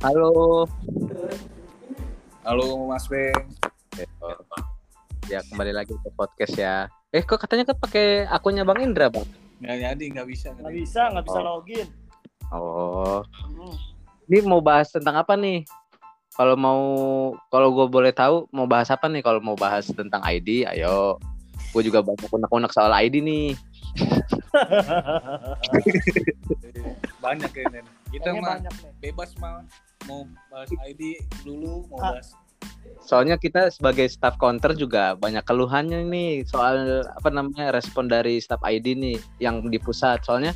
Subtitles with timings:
[0.00, 0.68] Halo.
[2.44, 3.36] Halo Mas Beng.
[5.28, 6.92] Ya kembali lagi ke podcast ya.
[7.16, 9.24] Eh kok katanya kan pakai akunnya Bang Indra bang?
[9.60, 10.48] Nggak jadi, nggak bisa.
[10.56, 11.44] Nggak bisa, nggak bisa Oh.
[11.44, 11.88] login.
[12.52, 13.20] Oh.
[13.24, 13.76] Hmm.
[14.28, 15.64] Ini mau bahas tentang apa nih?
[16.36, 16.82] Kalau mau,
[17.52, 19.20] kalau gue boleh tahu mau bahas apa nih?
[19.24, 21.16] Kalau mau bahas tentang ID, ayo.
[21.72, 23.52] Gue juga banyak unek-unek soal ID nih.
[27.24, 27.86] Banyak ya Nen.
[28.10, 28.58] Kita mah
[28.98, 29.62] bebas mah
[30.08, 32.18] mau bahas ID dulu, mau Ah.
[32.18, 32.34] bahas
[33.00, 38.60] Soalnya kita sebagai staff counter juga banyak keluhannya nih soal apa namanya respon dari staff
[38.64, 40.20] ID nih yang di pusat.
[40.24, 40.52] Soalnya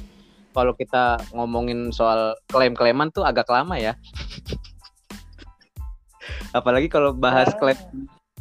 [0.54, 3.96] kalau kita ngomongin soal klaim-klaiman tuh agak lama ya.
[6.58, 7.58] Apalagi kalau bahas Ah.
[7.58, 7.78] klaim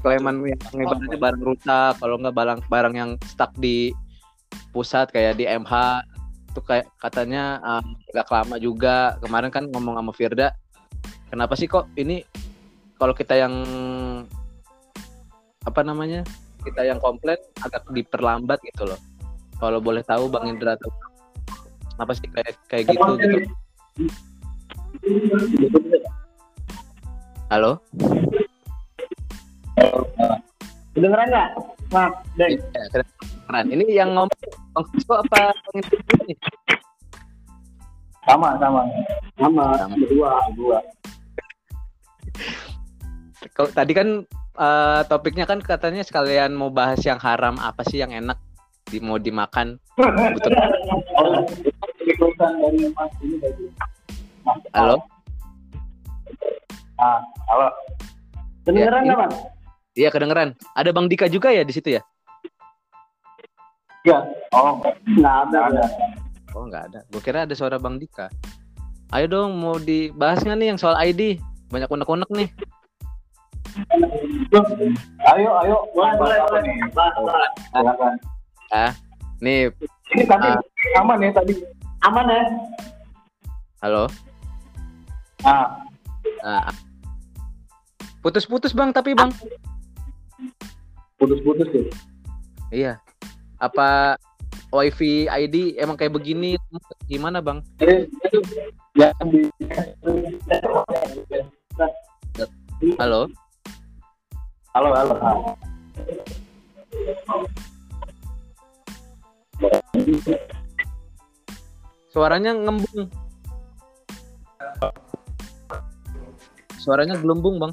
[0.03, 3.95] klaiman yang ibaratnya barang rusak, kalau nggak barang barang yang stuck di
[4.71, 6.03] pusat kayak di MH
[6.53, 9.17] itu kayak katanya uh, agak lama juga.
[9.21, 10.53] Kemarin kan ngomong sama Firda,
[11.33, 12.21] kenapa sih kok ini
[13.01, 13.53] kalau kita yang
[15.63, 16.21] apa namanya
[16.61, 18.99] kita yang komplain agak diperlambat gitu loh.
[19.57, 20.93] Kalau boleh tahu Bang Indra tuh
[21.95, 23.37] kenapa sih kayak kayak gitu gitu?
[27.49, 27.81] Halo?
[30.93, 31.49] Kedengeran nggak?
[32.37, 32.47] Ya,
[33.47, 33.67] keren.
[33.69, 34.39] Ini yang ngomong
[34.73, 36.37] Bang Sisko apa Bang dulu nih?
[38.23, 38.81] Sama, sama.
[39.35, 39.95] Sama, Sama.
[39.99, 40.79] berdua, berdua.
[43.51, 44.07] Kalau tadi kan
[44.57, 48.39] eh, topiknya kan katanya sekalian mau bahas yang haram apa sih yang enak
[48.87, 49.75] di mau dimakan.
[49.99, 50.51] Betul.
[51.19, 51.43] Oh,
[52.63, 52.87] ini.
[54.75, 55.03] Halo?
[56.99, 57.19] Ah,
[57.51, 57.67] halo.
[58.63, 59.35] Kedengeran Ya, nggak, Mas?
[59.93, 60.49] Iya kedengeran.
[60.73, 62.01] Ada Bang Dika juga ya di situ ya?
[64.03, 64.19] Iya.
[64.51, 65.59] Oh, nggak ada.
[65.71, 65.83] ada.
[66.53, 66.99] Oh nggak ada.
[67.07, 68.27] Gue kira ada suara Bang Dika.
[69.15, 71.39] Ayo dong mau dibahas nggak nih yang soal ID?
[71.71, 72.49] Banyak unek-unek nih.
[75.33, 75.75] Ayo, ayo.
[75.95, 76.61] Boleh, boleh, boleh.
[76.93, 77.51] Bahas, bahas.
[77.71, 78.13] Silakan.
[79.41, 79.71] Nih,
[80.13, 81.01] Ini tadi Ah.
[81.01, 81.53] aman ya tadi.
[82.03, 82.43] Aman ya?
[83.83, 84.07] halo.
[85.43, 85.75] Ah,
[86.43, 86.71] Nah,
[88.19, 89.31] putus-putus Bang tapi Bang.
[91.19, 91.83] putus-putus ya.
[92.71, 92.93] Iya.
[93.63, 94.19] Apa
[94.75, 96.59] WiFi ID emang kayak begini?
[97.07, 97.63] Gimana Bang?
[102.99, 103.31] Halo.
[104.75, 105.15] Halo, halo.
[112.11, 113.07] Suaranya ngembung.
[116.83, 117.71] Suaranya gelembung Bang.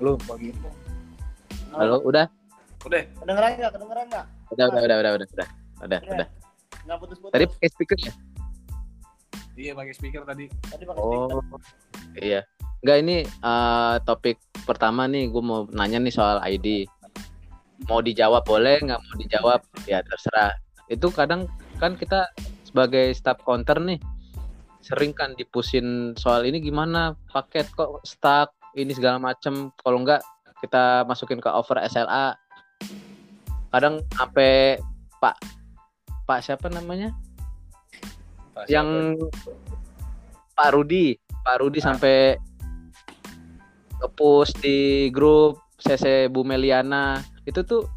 [0.00, 0.48] Lu pagi.
[1.76, 2.26] Halo, udah?
[2.88, 3.70] Udah, Kedengeran nggak?
[3.76, 4.26] Kedengeran nggak?
[4.48, 5.28] Udah, udah, udah, udah, udah, udah.
[5.28, 5.48] Udah,
[5.80, 6.00] Udah.
[6.08, 6.28] udah.
[6.88, 7.32] Nggak putus-putus.
[7.36, 8.12] Tadi pakai speaker ya?
[9.60, 10.48] iya pakai speaker tadi.
[10.48, 11.36] Tadi pakai speaker.
[11.36, 11.60] Oh,
[12.16, 12.40] iya.
[12.80, 16.88] Enggak ini eh, topik pertama nih, gue mau nanya nih soal ID.
[17.92, 20.56] Mau dijawab boleh, nggak mau dijawab ya terserah.
[20.88, 21.44] Itu kadang
[21.76, 22.32] kan kita
[22.64, 24.00] sebagai staff counter nih
[24.80, 29.70] sering kan dipusin soal ini gimana paket kok stuck ini segala macem.
[29.74, 30.22] Kalau enggak
[30.60, 32.36] kita masukin ke over SLA.
[33.70, 34.76] Kadang sampai
[35.18, 35.36] Pak
[36.24, 37.14] Pak siapa namanya?
[38.52, 39.14] Pas yang
[40.52, 41.86] Pak Rudi, Pak Rudi Ah.
[41.88, 42.36] sampai
[43.98, 47.88] nge-post di grup CC Bu Meliana itu tuh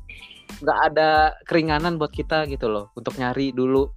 [0.59, 1.09] nggak ada
[1.44, 3.88] keringanan buat kita gitu loh untuk nyari dulu.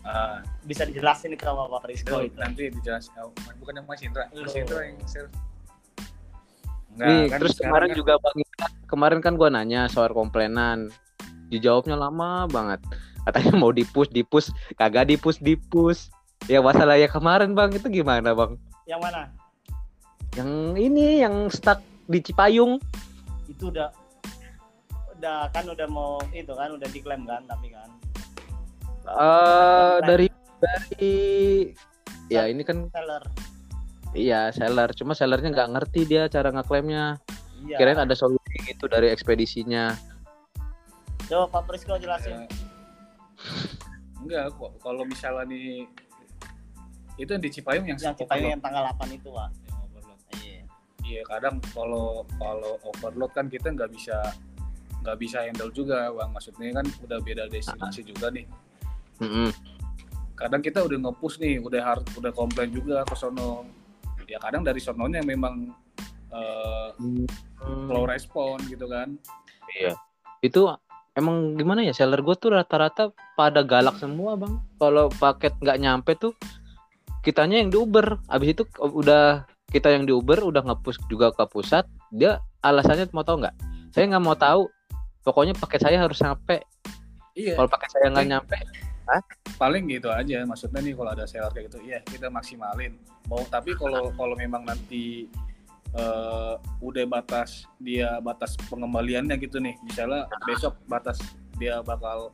[0.00, 2.32] Ah, Bisa dijelasin ke sama Pak Rizko itu.
[2.36, 3.12] nanti dijelasin.
[3.20, 4.24] Oh, bukan yang Mas Indra.
[4.32, 4.56] Mas.
[4.56, 5.28] Indra yang share.
[6.98, 8.36] Nih, kan terus kemarin kan- juga Bang
[8.90, 10.90] kemarin kan gua nanya soal komplainan.
[11.48, 12.82] Dijawabnya lama banget.
[13.24, 16.10] Katanya mau dipus, dipus, kagak dipus, dipus.
[16.50, 18.58] Ya masalah ya kemarin Bang, itu gimana Bang?
[18.84, 19.22] Yang mana?
[20.36, 22.80] Yang ini yang stuck di Cipayung.
[23.48, 23.88] Itu udah
[25.18, 27.90] udah kan udah mau itu kan udah diklaim kan tapi kan
[29.18, 30.30] eh dari
[30.62, 31.16] dari
[32.30, 33.26] ya ini kan seller
[34.14, 34.92] iya seller.
[34.96, 37.18] Cuma sellernya nggak ngerti dia cara ngeklaimnya.
[37.66, 37.76] Iya.
[37.76, 39.96] Kirain ada solusi gitu dari ekspedisinya.
[41.28, 42.46] Coba Pak Prisco jelasin.
[42.46, 42.48] Ya.
[44.18, 45.86] enggak kok kalau misalnya nih
[47.22, 49.48] itu yang di Cipayung yang yang Cipayung yang tanggal 8 itu Pak.
[49.50, 50.18] Yang overload.
[50.42, 50.62] iya.
[51.06, 54.18] Iya kadang kalau kalau overload kan kita nggak bisa
[55.06, 56.30] nggak bisa handle juga bang.
[56.34, 58.46] Maksudnya kan udah beda destinasi juga nih.
[59.18, 59.50] Mm-mm.
[60.38, 63.66] kadang kita udah nge-push nih udah hard udah komplain juga ke sono
[64.28, 65.72] ya kadang dari sononya memang
[66.30, 67.24] eh, Hmm,
[67.88, 69.16] slow respon gitu kan
[69.68, 69.94] Iya.
[70.40, 70.72] Itu
[71.12, 74.56] emang gimana ya seller gue tuh rata-rata pada galak semua bang.
[74.80, 76.32] Kalau paket nggak nyampe tuh
[77.20, 78.16] kitanya yang di Uber.
[78.32, 81.84] Abis itu udah kita yang di Uber udah ngepush juga ke pusat.
[82.14, 83.54] Dia alasannya mau tahu nggak?
[83.92, 84.70] Saya nggak mau tahu.
[85.26, 86.64] Pokoknya paket saya harus sampai.
[87.36, 88.56] iya Kalau paket saya nggak nyampe,
[89.56, 92.94] paling gitu aja maksudnya nih kalau ada seller kayak gitu iya kita maksimalin
[93.26, 95.26] mau tapi kalau kalau memang nanti
[95.96, 101.16] eh, udah batas dia batas pengembaliannya gitu nih misalnya besok batas
[101.56, 102.30] dia bakal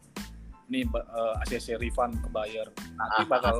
[0.66, 2.66] nih ba- eh, ACC refund ke buyer
[2.98, 3.28] nanti Ah.
[3.30, 3.56] bakal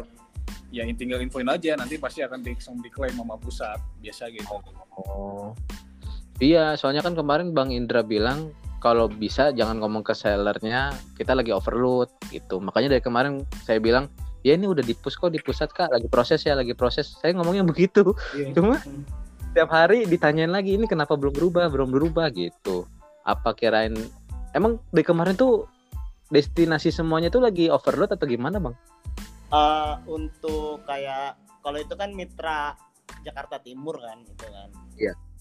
[0.75, 4.51] ya tinggal infoin aja nanti pasti akan di, langsung diklaim sama pusat biasa gitu
[4.95, 5.51] Oh.
[6.39, 8.51] Iya, soalnya kan kemarin Bang Indra bilang
[8.85, 12.61] kalau bisa jangan ngomong ke sellernya kita lagi overload gitu.
[12.61, 14.13] Makanya dari kemarin saya bilang
[14.45, 17.17] ya ini udah dipus kok di pusat kak lagi proses ya lagi proses.
[17.17, 18.13] Saya ngomongnya begitu.
[18.53, 18.77] Cuma
[19.57, 22.85] tiap hari ditanyain lagi ini kenapa belum berubah belum berubah gitu.
[23.25, 23.97] Apa kirain
[24.53, 25.65] emang dari kemarin tuh
[26.29, 28.77] destinasi semuanya tuh lagi overload atau gimana bang?
[29.49, 32.77] Eh, untuk kayak kalau itu kan mitra
[33.25, 34.69] Jakarta Timur kan itu kan.
[35.01, 35.17] Iya.
[35.17, 35.34] Nah,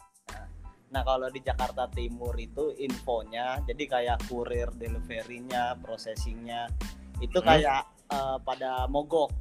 [0.94, 6.70] Nah kalau di Jakarta Timur itu infonya jadi kayak kurir deliverynya, processingnya
[7.18, 7.50] itu Hmm.
[7.50, 7.82] kayak
[8.14, 9.34] eh, pada mogok.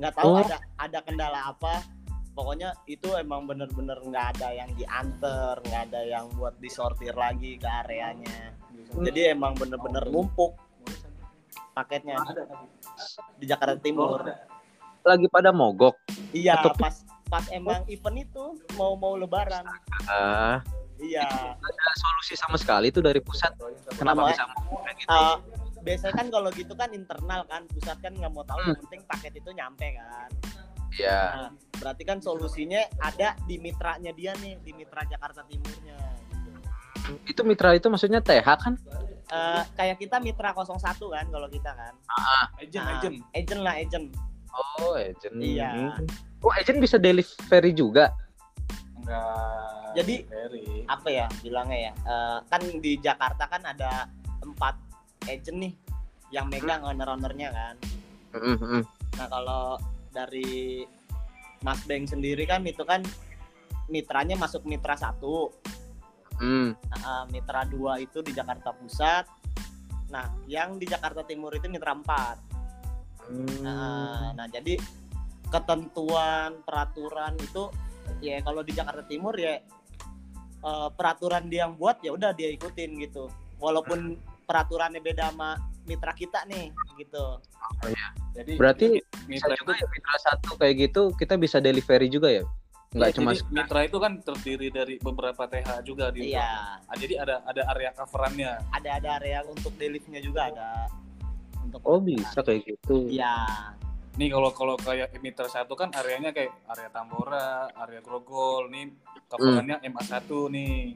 [0.00, 0.40] Nggak tahu Oh.
[0.40, 1.84] ada ada kendala apa.
[2.34, 7.68] Pokoknya itu emang bener-bener nggak ada yang diantar, nggak ada yang buat disortir lagi ke
[7.68, 8.56] areanya.
[8.90, 10.56] Jadi emang bener-bener numpuk
[11.76, 12.16] paketnya
[13.36, 14.24] di Jakarta Timur.
[15.04, 15.94] Lagi pada mogok.
[16.32, 17.03] Iya, Atau- pas
[17.34, 18.44] pas emang event itu
[18.78, 19.66] mau mau lebaran.
[20.06, 20.62] Ah,
[21.02, 21.26] Iya.
[21.58, 23.50] ada solusi sama sekali tuh dari pusat.
[23.98, 25.10] Kenapa Namanya- bisa kayak gitu?
[25.10, 25.36] Eh,
[25.82, 28.70] biasanya kan kalau gitu kan internal kan, pusat kan nggak mau tahu Hmm.
[28.70, 30.30] yang penting paket itu nyampe kan.
[30.94, 31.20] Iya.
[31.34, 35.98] Nah, berarti kan solusinya ada di mitranya dia nih, di mitra Jakarta Timurnya.
[36.30, 37.34] Gitu.
[37.34, 38.78] Itu mitra itu maksudnya TH kan?
[39.26, 41.98] Eh, kayak kita mitra 01 kan kalau kita kan.
[42.62, 44.06] agent Nah, agent agent lah agent.
[44.54, 45.34] Oh, agent.
[45.42, 45.98] Iya.
[46.44, 48.12] Oh, agent bisa delivery juga.
[49.00, 51.92] enggak Jadi- very Apa ya bilangnya ya?
[52.04, 54.04] Eh, kan di Jakarta kan ada
[54.44, 54.76] empat
[55.24, 55.72] agent nih
[56.28, 57.74] yang megang owner-ownernya kan.
[58.34, 58.82] Mm, mm,
[59.14, 59.78] Nah kalau
[60.10, 60.82] dari
[61.62, 63.00] Mas Beng sendiri kan itu kan
[63.86, 65.54] mitranya masuk mitra satu,
[66.42, 66.68] mm.
[66.74, 69.24] Nah, mitra dua itu di Jakarta Pusat.
[70.10, 72.36] Nah yang di Jakarta Timur itu mitra empat.
[73.24, 73.64] Hmm.
[73.64, 74.76] Nah, nah jadi
[75.54, 77.70] ketentuan peraturan itu
[78.18, 79.62] ya kalau di Jakarta Timur ya
[80.64, 83.30] eh, peraturan dia yang buat ya udah dia ikutin gitu.
[83.62, 87.38] Walaupun peraturannya beda sama mitra kita nih gitu.
[88.34, 88.86] jadi Berarti
[89.28, 92.44] mitra bisa itu juga ya mitra satu kayak gitu kita bisa delivery juga ya?
[92.94, 96.78] Enggak ya, cuma jadi mitra itu kan terdiri dari beberapa TH juga di Iya.
[96.86, 100.68] Ah, jadi ada ada area coverannya ada ada area untuk deliverynya juga ada
[101.64, 103.10] untuk Oh, bisa kayak gitu.
[103.10, 103.34] Iya.
[104.14, 108.94] Nih kalau kalau kayak mitra satu kan areanya kayak area Tambora area Grogol nih
[109.26, 110.94] coverannya MA1 nih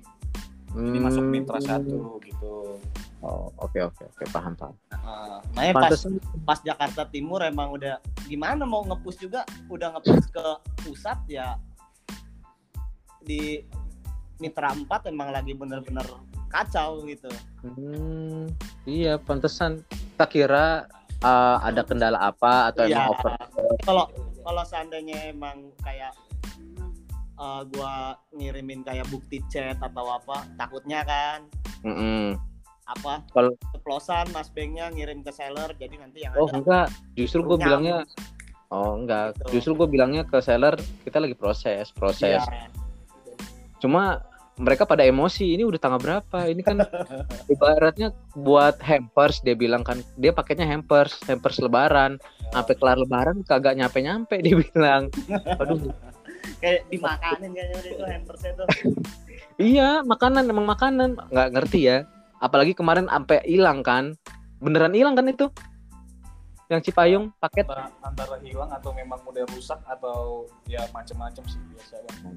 [0.78, 1.32] ini masuk Hmm.
[1.32, 2.78] mitra satu gitu
[3.18, 4.78] Oh, oke oke oke paham paham.
[4.94, 5.90] Nah, Makanya pas
[6.46, 7.98] pas Jakarta Timur emang udah
[8.30, 10.46] gimana mau ngepush juga udah ngepush ke
[10.86, 11.58] pusat ya
[13.18, 13.66] di
[14.38, 16.06] Mitra 4 emang lagi bener-bener
[16.46, 17.26] kacau gitu.
[17.66, 18.46] Hmm,
[18.86, 19.82] iya pantesan.
[20.14, 20.86] Tak kira
[21.20, 22.96] uh, ada kendala apa atau Iya.
[22.96, 23.32] emang over.
[23.82, 24.04] Kalau
[24.42, 26.12] kalau seandainya emang kayak
[27.38, 31.46] eh, gua ngirimin kayak bukti chat atau apa, takutnya kan
[31.86, 32.34] Mm-mm.
[32.88, 37.44] apa Kalau- ceplosan Mas Bengnya ngirim ke seller jadi nanti yang Oh ada enggak, justru
[37.44, 38.02] gue bilangnya
[38.68, 39.48] Oh enggak, Gitu.
[39.54, 42.42] justru gue bilangnya ke seller kita lagi proses, proses.
[42.42, 42.68] Iya.
[43.78, 44.20] Cuma
[44.58, 46.50] mereka pada emosi, ini udah tanggal berapa?
[46.50, 46.82] Ini kan
[47.54, 52.18] ibaratnya buat hampers dia bilang kan, dia paketnya hampers, hampers lebaran.
[52.50, 55.14] Sampai kelar lebaran kagak nyampe-nyampe dia bilang.
[55.62, 55.94] Aduh,
[56.58, 58.66] kayak dimakanin kayaknya udah itu hampersnya tuh.
[59.70, 61.98] iya makanan emang makanan, nggak ngerti ya.
[62.42, 64.18] Apalagi kemarin sampai hilang kan,
[64.58, 65.46] beneran hilang kan itu?
[66.68, 67.64] Yang Cipayung paket.
[67.64, 72.36] antara, antara hilang atau memang udah rusak atau ya macam-macam sih biasa kan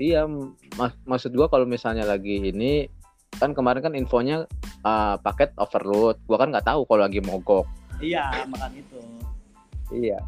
[0.00, 0.24] Iya,
[0.80, 2.88] mak- maksud gua kalau misalnya lagi ini
[3.36, 4.48] kan kemarin kan infonya
[4.80, 6.16] uh, paket overload.
[6.24, 7.68] Gua kan nggak tahu kalau lagi mogok.
[8.00, 8.96] Iya, makan itu.
[9.92, 10.24] Iya.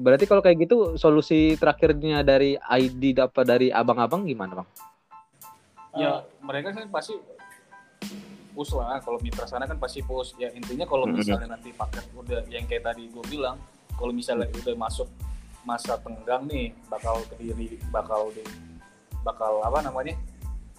[0.00, 4.68] Berarti kalau kayak gitu solusi terakhirnya dari ID dapat dari abang-abang gimana bang?
[5.94, 7.14] ya mereka kan pasti
[8.50, 11.22] push lah kalau mitra sana kan pasti push ya intinya kalau Mhm.
[11.22, 13.58] misalnya nanti paket udah yang kayak tadi gue bilang
[13.94, 15.06] kalau misalnya udah masuk
[15.62, 18.42] masa tenggang nih bakal ke diri bakal di
[19.24, 20.14] bakal apa namanya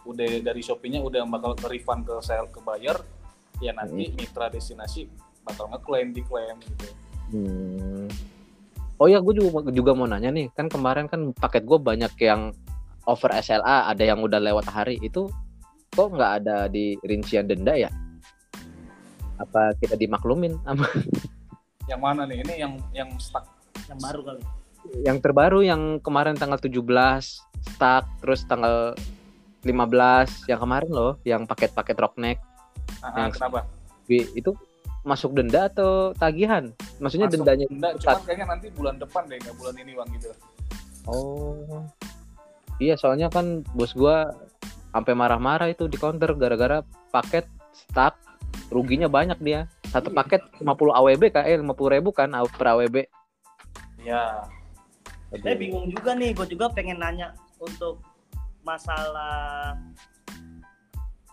[0.05, 2.95] udah dari Shopee-nya udah bakal ke refund ke sel ke buyer
[3.57, 5.09] ya nanti mitra destinasi
[5.41, 6.87] bakal ngeklaim diklaim gitu.
[7.33, 8.05] Hmm.
[8.95, 12.55] Oh ya, gue juga juga mau nanya nih, kan kemarin kan paket gue banyak yang
[13.03, 15.27] over SLA, ada yang udah lewat hari itu,
[15.91, 17.91] kok nggak ada di rincian denda ya?
[19.35, 20.55] Apa kita dimaklumin?
[20.63, 20.87] Sama
[21.91, 22.39] yang mana nih?
[22.41, 23.45] Ini yang yang stuck.
[23.91, 24.41] Yang baru kali
[25.03, 28.93] yang terbaru yang kemarin tanggal 17 stuck, terus tanggal
[29.65, 32.39] 15 yang kemarin loh, yang paket-paket rockneck
[33.01, 33.59] Ah, ah, Yang- kenapa
[34.09, 34.51] itu
[35.05, 36.73] masuk denda atau tagihan?
[36.97, 40.29] Maksudnya Masuk dendanya denda cuman kayaknya nanti bulan depan deh nggak bulan ini bang gitu
[41.05, 41.85] Oh.
[42.81, 44.33] Iya, soalnya kan bos gua
[44.89, 46.81] sampai marah-marah itu di counter gara-gara
[47.13, 47.45] paket
[47.77, 48.17] stuck
[48.73, 49.69] ruginya banyak dia.
[49.93, 50.17] Satu Iya.
[50.17, 53.05] paket 50 AWB kan, eh 50 ribu kan per AWB.
[54.05, 54.45] ya
[55.31, 57.99] saya bingung juga nih gue juga pengen nanya untuk
[58.61, 59.75] masalah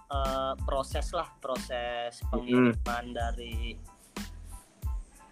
[0.09, 3.77] eh, proses lah proses pengiriman dari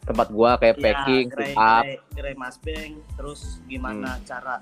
[0.00, 1.84] Tempat gua kayak ya, packing, gerai, pick up.
[1.84, 4.24] gerai, gerai Mas Beng terus gimana Hmm.
[4.24, 4.56] cara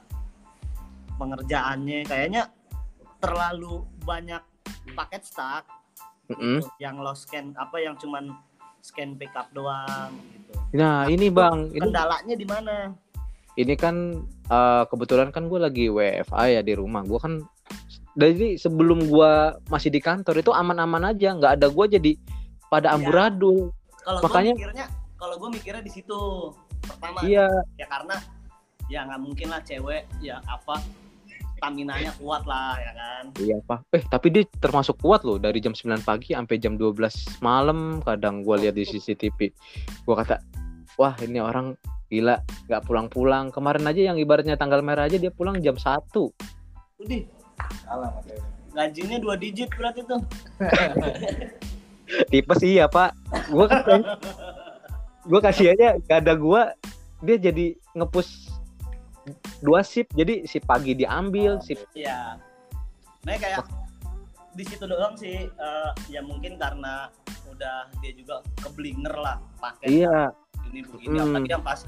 [1.14, 2.42] pengerjaannya kayaknya
[3.18, 4.42] terlalu banyak
[4.94, 5.64] paket stuck
[6.28, 6.58] Mm-mm.
[6.60, 8.34] gitu, yang lo scan apa yang cuman
[8.82, 12.74] scan pick up doang gitu Nah, ini Bang, ini kendalanya di mana
[13.58, 17.02] ini kan eh, kebetulan kan gue lagi WFA ya di rumah.
[17.02, 17.42] Gua kan
[18.14, 22.14] dari sebelum gua masih di kantor itu aman-aman aja, nggak ada gua jadi
[22.70, 22.96] pada Iya.
[22.96, 23.74] amburadul.
[23.98, 24.86] kalau Makanya- gue mikirnya
[25.20, 26.20] kalau gue mikirnya di situ
[26.80, 27.44] pertama Iya,
[27.76, 28.16] ya karena
[28.88, 30.80] ya nggak mungkin lah cewek ya apa
[31.60, 33.84] stamina-nya kuat lah ya kan Iya pak.
[33.92, 38.40] Eh tapi dia termasuk kuat loh dari jam 9 pagi sampai jam 12 malam kadang
[38.40, 39.52] gua lihat di CCTV.
[40.08, 40.40] Gua kata,
[40.96, 41.76] wah ini orang
[42.08, 43.48] gila nggak pulang-pulang.
[43.50, 46.04] Kemarin aja yang ibaratnya tanggal merah aja dia pulang jam 1
[46.98, 47.22] udah
[48.74, 50.20] gajinya dua digit berarti tuh.
[52.30, 53.16] Tipe sih ya pak.
[53.50, 54.02] Gua kan
[55.28, 56.72] gua kasih aja gak ada gua
[57.20, 58.48] dia jadi ngepus
[59.60, 62.40] dua sip jadi si pagi diambil si ya
[63.26, 63.66] nah kayak
[64.56, 67.12] di situ doang sih eh, ya mungkin karena
[67.50, 70.32] udah dia juga keblinger lah pakai iya.
[70.72, 71.24] ini begini Hmm.
[71.28, 71.80] apalagi yang pas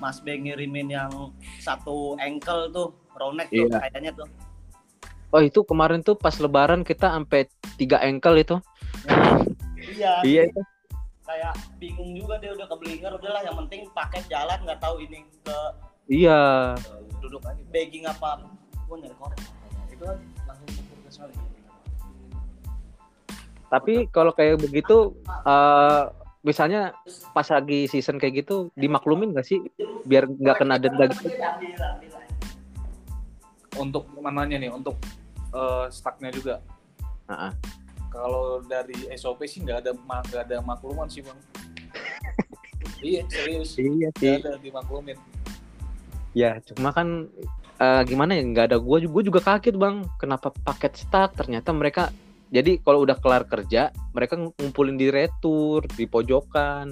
[0.00, 1.12] Mas B ngirimin yang
[1.60, 3.78] satu ankle tuh ronek tuh Iya.
[3.84, 4.28] kayaknya tuh.
[5.30, 8.56] Oh itu kemarin tuh pas lebaran kita sampai tiga ankle itu.
[9.94, 10.12] Iya.
[10.26, 10.60] Iya itu.
[11.22, 15.58] Kayak bingung juga dia udah keblinger udahlah yang penting paket jalan nggak tahu ini ke
[16.10, 16.74] iya.
[17.22, 17.62] duduk aja.
[17.70, 18.42] Begging apa
[18.90, 19.38] gue nyari korek
[19.94, 20.66] itu kan langsung
[21.06, 21.32] ke sana
[23.70, 25.14] Tapi kalau kayak begitu,
[25.46, 26.02] eh
[26.40, 26.96] misalnya
[27.36, 29.60] pas lagi season kayak gitu, dimaklumin gak sih?
[30.08, 31.28] Biar nggak kena denda gitu.
[33.76, 35.00] Untuk mananya nih untuk
[35.54, 36.54] eh, stucknya juga
[37.30, 37.52] ah.
[38.10, 41.38] kalau dari SOP sih nggak ada nggak ada makluman sih bang
[43.06, 45.18] iya serius Iya nggak ada dimaklumin
[46.30, 47.26] Ya, cuma kan
[47.82, 48.46] eh, gimana ya?
[48.46, 50.06] Nggak ada gue, gue juga kaget bang.
[50.14, 51.34] Kenapa paket stuck?
[51.34, 52.14] Ternyata mereka
[52.50, 56.90] jadi kalau udah kelar kerja, mereka ngumpulin di retur di pojokan.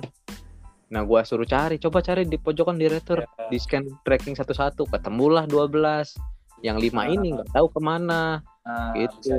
[0.89, 3.29] Nah, gua suruh cari, coba cari di pojokan di retur, Ya.
[3.51, 6.17] di scan tracking satu-satu, ketemulah 12
[6.59, 7.13] Yang lima Ah.
[7.13, 8.43] ini nggak tahu ke mana.
[8.67, 9.31] nah, Gitu.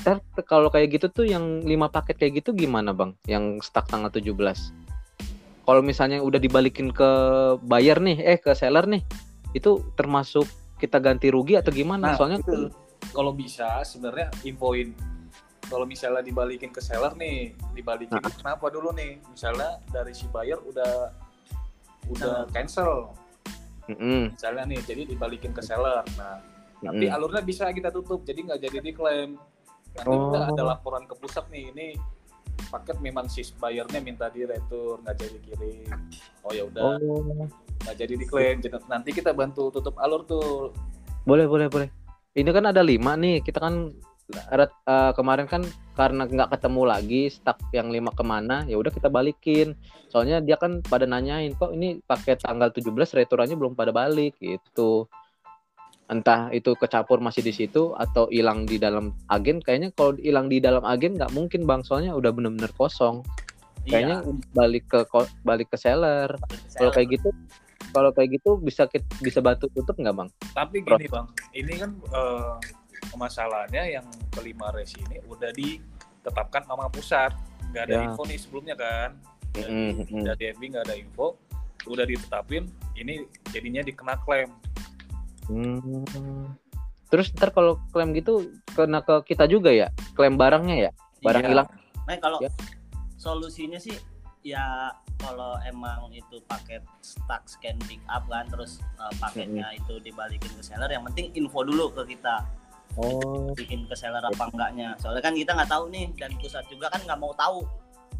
[0.00, 3.12] Ntar kalau kayak gitu tuh yang lima paket kayak gitu gimana bang?
[3.28, 4.72] Yang stuck tanggal 17
[5.64, 7.08] Kalau misalnya udah dibalikin ke
[7.60, 9.00] buyer nih, eh ke seller nih,
[9.52, 10.44] itu termasuk
[10.76, 12.12] kita ganti rugi atau gimana?
[12.12, 12.68] Nah, Soalnya itu.
[13.14, 14.90] Kalau bisa sebenarnya infoin.
[15.64, 18.28] Kalau misalnya dibalikin ke seller nih dibalikin Nah.
[18.28, 19.22] kenapa dulu nih?
[19.32, 21.08] Misalnya dari si buyer udah
[22.10, 23.14] udah cancel.
[23.88, 26.04] Mm-mm, misalnya nih jadi dibalikin ke seller.
[26.20, 26.36] Nah
[26.84, 27.16] nanti mm-mm.
[27.16, 29.40] alurnya bisa kita tutup jadi nggak jadi diklaim.
[29.94, 30.28] Nanti Oh.
[30.28, 31.86] kita ada laporan ke pusat nih ini
[32.68, 35.88] paket memang si buyernya minta di retur nggak jadi kirim.
[36.44, 36.82] Oh ya udah.
[37.00, 37.48] Oh,
[37.88, 40.76] nggak jadi diklaim nanti kita bantu tutup alur tuh.
[41.24, 42.03] Boleh boleh boleh.
[42.34, 43.94] Ini kan ada lima nih, kita kan
[44.58, 45.62] eh, kemarin kan
[45.94, 49.78] karena nggak ketemu lagi stuck yang lima ke mana, ya udah kita balikin.
[50.10, 55.06] Soalnya dia kan pada nanyain kok ini pakai tanggal 17 returannya belum pada balik gitu.
[56.10, 59.62] Entah itu kecampur masih di situ atau hilang di dalam agen.
[59.62, 63.22] Kayaknya kalau hilang di dalam agen nggak mungkin bang, soalnya udah bener-bener kosong.
[63.86, 65.06] Kayaknya balik ke
[65.46, 66.34] balik ke seller.
[66.74, 67.30] Kalau kayak gitu,
[67.94, 68.90] kalau kayak gitu bisa
[69.22, 70.28] bisa bantu tutup nggak bang?
[70.52, 72.54] Tapi gini bang, ini kan eh,
[73.14, 77.30] masalahnya yang kelima res ini udah ditetapkan sama pusat,
[77.70, 78.00] nggak ada Ya.
[78.10, 79.14] info nih sebelumnya kan.
[79.54, 80.22] Dari, Mm-mm, mm-mm.
[80.26, 81.38] dari FB nggak ada info.
[81.84, 82.64] udah ditetapin
[82.96, 84.48] ini jadinya dikena klaim
[85.44, 86.00] Hmm.
[87.12, 89.92] Terus ntar kalau klaim gitu kena ke kita juga ya?
[90.16, 90.90] Klaim barangnya ya?
[91.20, 91.50] Barang Iya.
[91.52, 91.68] hilang.
[92.08, 92.48] Nah kalau Ya.
[93.14, 93.92] solusinya sih
[94.40, 94.88] ya
[95.24, 100.62] kalau emang itu paket stuck scan pick up kan terus uh, paketnya itu dibalikin ke
[100.62, 102.44] seller yang penting info dulu ke kita
[102.94, 103.50] Oh.
[103.52, 107.02] bikin ke seller apa enggaknya soalnya kan kita nggak tahu nih dan pusat juga kan
[107.02, 107.66] nggak mau tahu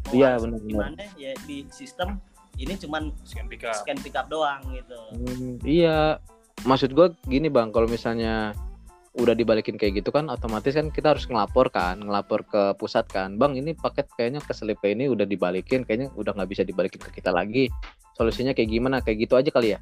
[0.03, 0.67] mau Iya, benar-benar.
[0.91, 2.19] gimana ya di sistem
[2.55, 6.19] ini cuman scan pick up scan pick up doang gitu Hmm, iya.
[6.61, 8.51] Maksud gua gini bang, kalau misalnya
[9.15, 13.39] udah dibalikin kayak gitu kan, otomatis kan kita harus ngelapor kan, ngelapor ke pusat kan,
[13.39, 17.23] bang ini paket kayaknya keselip kayak ini udah dibalikin, kayaknya udah nggak bisa dibalikin ke
[17.23, 17.71] kita lagi.
[18.15, 19.03] Solusinya kayak gimana?
[19.03, 19.79] Kayak gitu aja kali ya?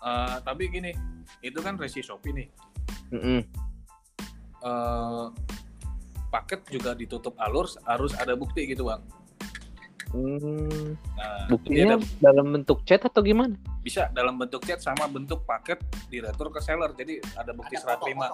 [0.00, 0.96] Eh, tapi gini
[1.44, 2.48] itu kan resi shopee nih
[3.12, 3.40] Mm-mm.
[4.60, 5.26] Eh,
[6.32, 9.04] paket juga ditutup alur harus ada bukti gitu bang
[10.10, 13.54] Hmm, nah buktinya ada- dalam bentuk chat atau gimana?
[13.80, 15.78] bisa dalam bentuk chat sama bentuk paket
[16.10, 18.26] diretur ke seller jadi ada bukti ada serah terima.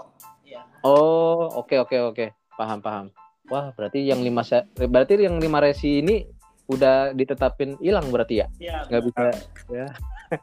[0.43, 0.65] Iya.
[0.81, 2.27] Oh, oke oke oke.
[2.55, 3.07] Paham paham.
[3.47, 4.41] Wah, berarti yang lima
[4.75, 6.25] berarti yang lima resi ini
[6.67, 8.47] udah ditetapin hilang berarti ya?
[8.59, 9.23] Iya, Nggak bisa
[9.71, 9.87] ya.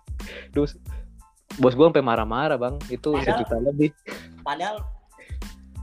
[0.55, 0.69] Duh,
[1.57, 2.77] bos gua sampai marah-marah, Bang.
[2.87, 3.89] Itu Padahal- sejuta lebih.
[4.39, 4.77] padahal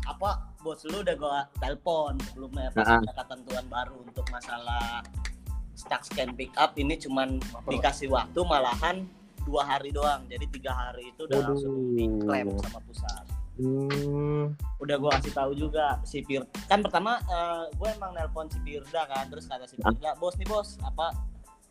[0.06, 3.00] apa bos lu udah gua telepon sebelumnya pas Nah.
[3.00, 5.00] ada ketentuan baru untuk masalah
[5.80, 9.08] stuck scan pick up ini cuman dikasih waktu malahan
[9.40, 11.48] dua hari doang jadi tiga hari itu udah Waduh.
[11.48, 13.24] langsung diklaim sama pusat
[13.60, 14.56] Hmm.
[14.80, 19.04] udah gua kasih tahu juga si Pir kan pertama eh, gue emang nelpon si Pirda
[19.04, 21.12] kan terus kata si Pirda bos nih bos apa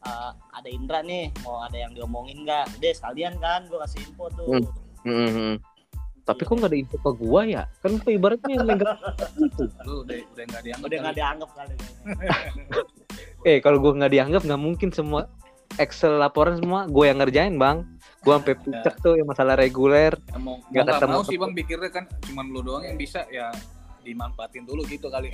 [0.06, 4.30] eh, ada Indra nih mau ada yang diomongin nggak deh sekalian kan gue kasih info
[4.32, 4.70] tuh Hmm.
[5.02, 5.56] Hmm, hmm.
[6.22, 7.64] Tapi kok nggak ada info ke gua ya?
[7.82, 8.94] Kan ibaratnya yang megang
[9.50, 9.66] itu.
[9.82, 11.18] lu udah udah nggak dianggap udah nggak kali.
[11.18, 11.74] dianggap kali.
[13.44, 15.28] Eh, kalau gua nggak dianggap nggak mungkin semua
[15.78, 17.86] Excel laporan semua gue yang ngerjain, Bang.
[18.26, 20.18] Gua sampai pucet tuh yang masalah reguler.
[20.18, 21.14] Ya, mau Nggak ketemu.
[21.14, 23.54] mau sih bang pikirnya kan cuman lu doang yang bisa ya
[24.02, 25.30] dimanfaatin dulu gitu kali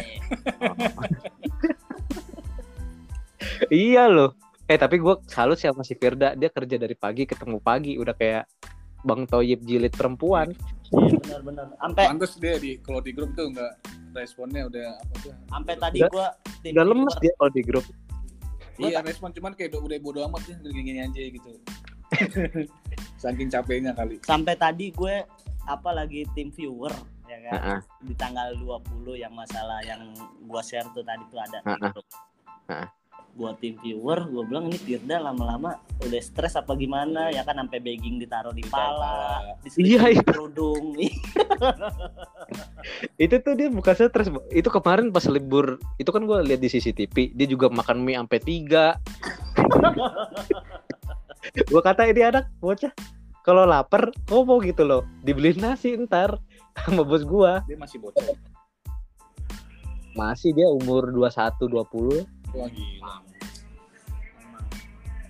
[3.71, 4.35] iya loh.
[4.65, 6.35] Eh tapi gue salut sih sama si Firda.
[6.35, 7.95] Dia kerja dari pagi ketemu pagi.
[7.95, 8.43] Udah kayak
[9.05, 10.51] Bang Toyib jilid perempuan.
[10.93, 11.65] Iya benar-benar.
[11.81, 13.73] Sampai pantes dia di kalau di grup tuh nggak
[14.15, 16.27] responnya udah apa tuh sampai tadi gua
[16.65, 17.85] Udah lemes dia kalau di grup.
[18.75, 21.51] Gua iya respon cuman kayak udah, udah bodo amat ya gini aja gitu
[23.23, 25.25] saking capeknya kali Sampai tadi gue
[25.65, 26.93] apa lagi tim viewer
[27.25, 27.53] ya kan.
[27.57, 27.79] Heeh.
[28.05, 30.13] Di tanggal 20 yang masalah yang
[30.45, 31.91] gua share tuh tadi tuh ada di Heeh.
[31.91, 32.07] grup.
[32.69, 32.87] Heeh.
[33.35, 37.83] Gua tim viewer, gua bilang ini Firda lama-lama udah stres apa gimana ya kan sampai
[37.83, 40.23] begging ditaruh di pala, di Iya, iya.
[40.23, 40.95] kerudung.
[43.23, 44.31] Itu tuh dia bukan stres.
[44.55, 45.83] Itu kemarin pas libur.
[45.99, 47.35] Itu kan gue lihat di CCTV.
[47.35, 48.95] Dia juga makan mie sampai tiga.
[51.71, 52.95] gue kata ini anak bocah.
[53.45, 55.05] Kalau lapar, ngomong gitu loh.
[55.21, 56.41] Dibeliin nasi ntar
[56.81, 57.61] sama bos gua.
[57.69, 58.25] dia masih bocor
[60.17, 62.25] Masih dia umur 21 20.
[62.55, 63.15] Wah gila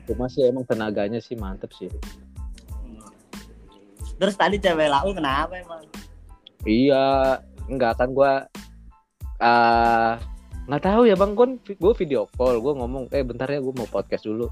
[0.05, 1.89] Cuma sih emang tenaganya sih mantep sih.
[4.21, 5.81] Terus tadi cewek lau kenapa emang?
[6.61, 8.45] Iya, enggak kan gua
[9.41, 10.21] ah
[10.69, 13.89] nggak tahu ya bang, gue gue video call, gue ngomong, eh bentar ya gue mau
[13.89, 14.45] podcast dulu.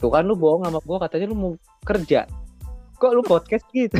[0.00, 1.52] Tuh kan lu bohong sama gue, katanya lu mau
[1.84, 2.24] kerja.
[2.96, 3.96] Kok lu podcast gitu?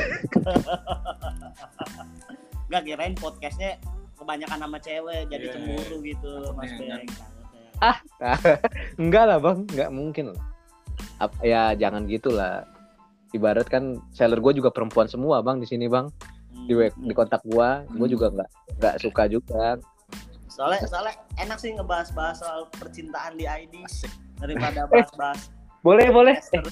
[2.73, 3.77] Gak kirain podcastnya
[4.17, 5.53] kebanyakan sama cewek jadi Iya.
[5.61, 7.05] cemburu gitu Mas Iya, Beng.
[9.03, 10.41] enggak lah bang, enggak mungkin lah.
[11.19, 12.67] Ap- ya jangan gitulah.
[13.33, 16.07] Ibarat kan seller gue juga perempuan semua bang di sini bang
[16.69, 19.81] di di kontak gua, gue juga nggak nggak suka juga.
[20.53, 23.83] Soalnya soalnya enak sih ngebahas-bahas soal percintaan di ID
[24.37, 25.49] daripada bahas-bahas
[25.87, 26.39] Boleh boleh.
[26.39, 26.63] Eh.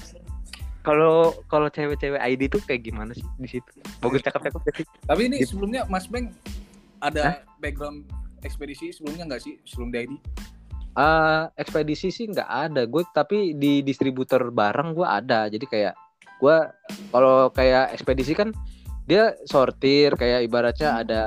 [0.81, 3.69] Kalau kalau cewek-cewek ID tuh kayak gimana sih di situ?
[3.99, 4.85] Bagus cakep-cakep sih?
[5.03, 5.53] tapi ini Gitu.
[5.57, 6.31] sebelumnya Mas Beng
[7.03, 8.07] ada background
[8.41, 10.13] ekspedisi sebelumnya nggak sih sebelum di ID
[10.91, 15.93] Ah, ekspedisi sih nggak ada gue tapi di distributor barang gue ada jadi kayak
[16.37, 16.57] gue
[17.09, 18.51] kalau kayak ekspedisi kan
[19.07, 21.21] dia sortir kayak ibaratnya ada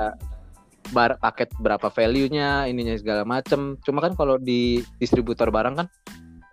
[0.93, 5.87] bar paket berapa value-nya ininya segala macem cuma kan kalau di distributor barang kan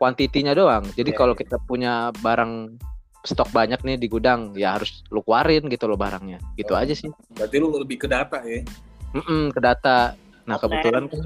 [0.00, 1.40] kuantitinya doang jadi Iya, kalau iya.
[1.44, 2.80] kita punya barang
[3.22, 6.80] stok banyak nih di gudang ya harus lu keluarin gitu loh barangnya gitu Oh.
[6.80, 8.64] aja sih berarti lu lebih ke data ya
[9.12, 10.16] Mm-mm, ke data.
[10.48, 10.64] Nah Oke.
[10.64, 11.20] kebetulan kan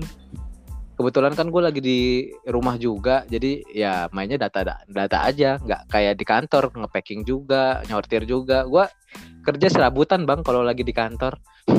[0.96, 2.00] kebetulan kan gue lagi di
[2.48, 8.24] rumah juga, jadi ya mainnya data data aja, nggak kayak di kantor ngepacking juga, nyortir
[8.24, 8.64] juga.
[8.64, 8.88] Gue
[9.44, 11.36] kerja serabutan bang kalau lagi di kantor.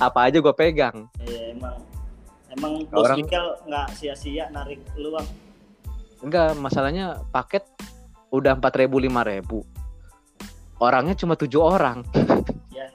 [0.00, 1.12] Apa aja gue pegang.
[1.20, 1.76] Iya emang
[2.56, 3.28] emang bos Orang-
[3.68, 5.26] nggak sia-sia narik lu bang
[6.24, 7.62] enggak masalahnya paket
[8.32, 9.62] udah empat ribu lima ribu
[10.80, 12.02] orangnya cuma tujuh orang
[12.72, 12.88] Ya.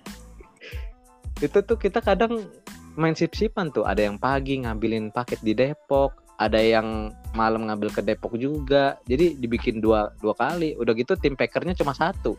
[1.45, 2.49] itu tuh kita kadang
[2.99, 3.87] main sip-sipan tuh.
[3.87, 8.97] Ada yang pagi ngambilin paket di Depok ada yang malam ngambil ke Depok juga.
[9.05, 10.73] Jadi dibikin dua dua kali.
[10.73, 12.33] Udah gitu tim packernya cuma satu.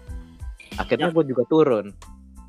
[0.75, 1.15] Akhirnya Ya.
[1.15, 1.95] gue juga turun.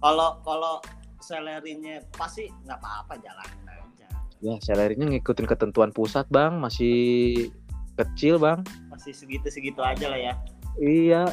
[0.01, 0.81] Kalau kalau
[1.21, 4.07] salary-nya pasti nggak apa-apa jalanin aja.
[4.43, 6.57] ya salary-nya ngikutin ketentuan pusat bang.
[6.57, 7.53] Masih
[8.01, 8.65] kecil bang.
[8.89, 10.33] Masih segitu-segitu aja lah ya.
[10.81, 11.23] iya.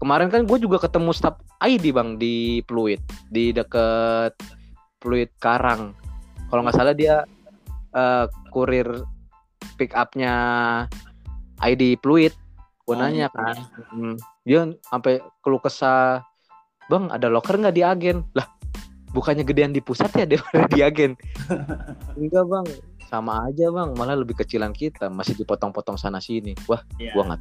[0.00, 3.04] Kemarin kan gue juga ketemu staff ID bang di Pluit.
[3.28, 4.32] Di deket
[5.04, 5.92] Pluit Karang.
[6.48, 7.28] Kalau nggak salah dia
[7.92, 8.88] eh, kurir
[9.76, 10.34] pick upnya
[11.60, 12.32] ID Pluit
[12.84, 13.56] gue Oh, nanya gitu kan.
[13.56, 13.64] ya.
[13.92, 14.14] Hmm,
[14.44, 16.20] dia sampai keluh kesah
[16.88, 18.24] bang ada locker nggak di agen?
[18.32, 18.44] Lah
[19.08, 21.12] bukannya gedean di pusat ya daripada di agen.
[22.20, 22.66] Enggak bang.
[23.08, 23.96] Sama aja bang.
[23.96, 25.08] Malah lebih kecilan kita.
[25.08, 27.12] Masih dipotong-potong sana sini wah Iya.
[27.16, 27.40] gua nggak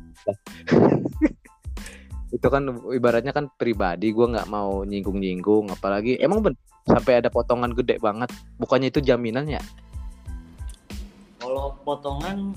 [2.36, 4.16] itu kan ibaratnya kan pribadi.
[4.16, 5.70] Gua nggak mau nyinggung-nyinggung.
[5.70, 9.62] Apalagi emang ben sampai ada potongan gede banget bukannya itu jaminan ya
[11.38, 12.56] Kalau potongan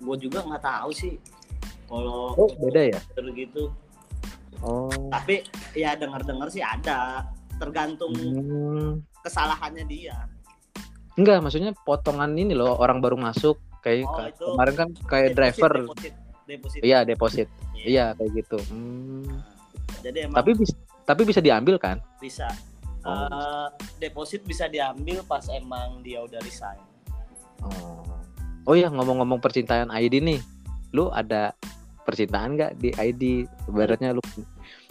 [0.00, 1.14] gue juga nggak tahu sih.
[1.84, 3.00] Kalau oh beda ya
[3.30, 3.68] gitu.
[4.60, 7.28] oh Tapi ya dengar-dengar sih ada.
[7.54, 9.04] Tergantung Hmm.
[9.20, 10.16] kesalahannya dia.
[11.14, 15.36] enggak maksudnya potongan ini loh orang baru masuk kayak Oh, itu kemarin kan kayak Deposit,
[15.36, 16.12] driver Deposit.
[16.44, 16.80] Deposit.
[16.82, 17.84] iya deposit Iya.
[17.84, 19.30] iya kayak gitu Hmm.
[20.00, 20.74] Jadi emang tapi bisa
[21.04, 22.50] tapi bisa diambil kan bisa.
[23.04, 23.66] Eh,
[24.00, 26.80] deposit bisa diambil pas emang dia udah resign.
[27.60, 28.00] oh
[28.64, 30.40] oh iya ngomong-ngomong percintaan ID nih
[30.92, 31.52] lu ada
[32.04, 34.24] percintaan nggak di ID ibaratnya lu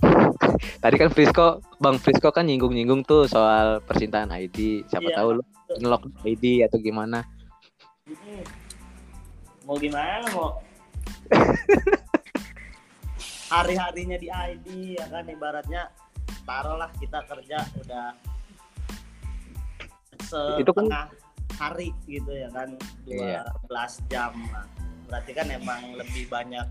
[0.84, 5.17] tadi kan Frisco Bang Frisco kan nyinggung-nyinggung tuh soal percintaan ID siapa Iya.
[5.17, 5.43] tahu lu
[5.82, 7.26] ngelok ID atau gimana
[8.04, 8.43] Hmm.
[9.63, 10.60] Mau gimana mau?
[13.47, 15.88] Hari-harinya di ID ya kan ibaratnya
[16.43, 18.08] taruhlah kita kerja udah
[20.58, 21.08] Itu kan- setengah
[21.54, 22.74] hari gitu ya kan
[23.06, 24.08] 12 Iya.
[24.10, 24.65] jam lah.
[25.04, 26.65] berarti kan emang lebih banyak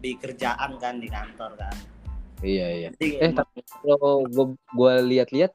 [0.00, 1.76] di kerjaan kan di kantor kan
[2.40, 3.44] iya iya Jadi Eh, emang-
[3.78, 5.52] kalau gua gua lihat-lihat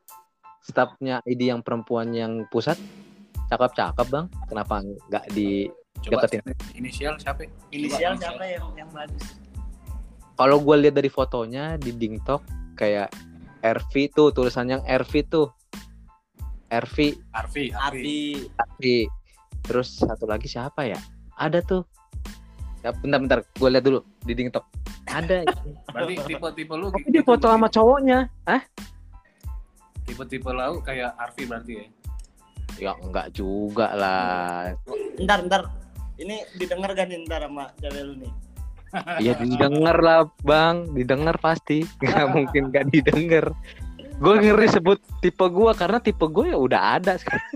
[0.62, 2.77] stafnya ID yang perempuan yang pusat
[3.47, 5.65] cakep-cakep bang kenapa nggak di
[5.97, 6.45] Coba Deketin.
[6.75, 7.49] inisial siapa?
[7.73, 9.25] inisial Coba siapa yang yang bagus
[10.38, 12.41] kalau gue lihat dari fotonya di DingTok
[12.77, 13.09] kayak
[13.65, 15.49] RV tuh tulisan yang RV tuh.
[16.69, 17.71] RV Arfi.
[17.73, 18.81] Abi RV
[19.67, 20.99] terus satu lagi siapa ya?
[21.35, 21.83] Ada tuh.
[22.85, 23.39] Ya, bentar bentar.
[23.57, 24.63] Gue lihat dulu di DingTok
[25.09, 25.43] ada.
[25.93, 28.29] Berarti tipe-tipe lu tapi dia foto sama cowoknya.
[28.45, 28.61] Ah
[30.07, 31.85] tipe-tipe lu kayak Arfi berarti ya.
[32.79, 34.71] ya enggak juga lah.
[35.19, 35.61] Ntar ntar
[36.17, 38.31] ini didengar kan nih ntar sama cewek lu nih
[39.19, 40.88] ya didengar lah bang.
[40.93, 41.84] Didengar pasti.
[42.04, 43.45] Nggak mungkin nggak didengar.
[44.17, 47.54] Gue ngeri sebut tipe gue karena tipe gue ya udah ada sekarang.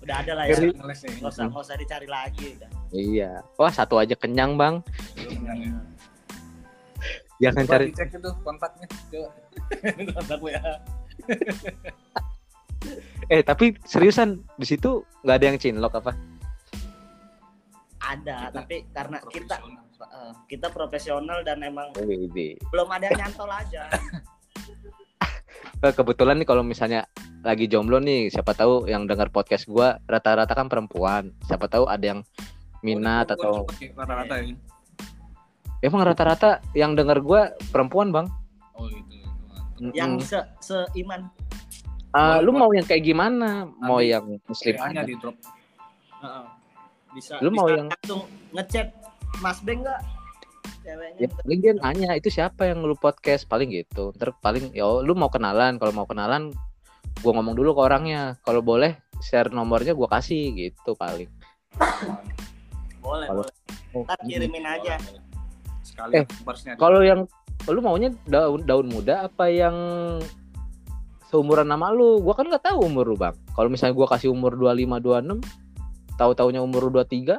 [0.00, 2.70] Udah ada lah ya nggak usah nggak usah dicari lagi udah.
[2.96, 3.44] Iya.
[3.60, 4.80] Wah satu aja kenyang bang.
[7.40, 8.86] Jangan Coba cari dicek itu kontaknya.
[10.16, 10.72] Kontak WA
[13.30, 16.12] eh tapi seriusan di situ nggak ada yang cinlok apa?
[18.00, 19.56] Ada Kita tapi karena kita
[20.02, 23.84] Eh, kita profesional dan emang ini belum ada yang nyantol aja
[25.78, 27.08] Eh, kebetulan nih kalau misalnya
[27.40, 32.04] lagi jomblo nih siapa tahu yang dengar podcast gua rata-rata kan perempuan siapa tahu ada
[32.06, 32.20] yang
[32.80, 34.56] minat Oh, atau ya, rata-rata ya.
[35.80, 38.26] emang rata-rata yang dengar gua perempuan bang
[38.72, 39.24] Oh gitu.
[39.78, 39.92] mantap.
[39.94, 41.28] yang se seiman
[42.10, 45.36] Ah, lu mau yang kayak gimana mau yang muslim di drop.
[46.18, 46.44] Heeh.
[47.10, 48.86] bisa Lu mau bisa yang- langsung ngechat
[49.38, 50.02] Mas Beng nggak?
[50.82, 53.46] Ceweknya ya paling dia nanya itu siapa yang lu podcast?
[53.46, 54.10] Paling gitu.
[54.18, 55.78] Ntar paling ya lu mau kenalan.
[55.78, 56.50] Kalau mau kenalan
[57.22, 58.34] gua ngomong dulu ke orangnya.
[58.42, 61.30] Kalau boleh share nomornya gua kasih gitu paling.
[63.00, 63.46] Boleh Kalau-
[63.94, 64.04] boleh.
[64.08, 64.96] Ntar kirimin aja.
[65.86, 66.24] Sekali Eh,
[66.78, 67.28] kalau yang
[67.68, 69.76] lu maunya daun daun muda apa yang
[71.28, 72.18] seumuran nama lu?
[72.24, 73.36] Gua kan nggak tahu umur lu bang.
[73.52, 75.38] Kalau misalnya gua kasih umur 25 26
[76.16, 77.36] tahu taunya umur lu 23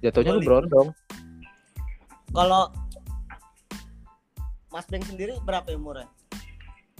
[0.00, 0.88] jatuhnya lu berondong.
[2.32, 2.68] Kalau
[4.68, 6.08] Mas Beng sendiri berapa umurnya?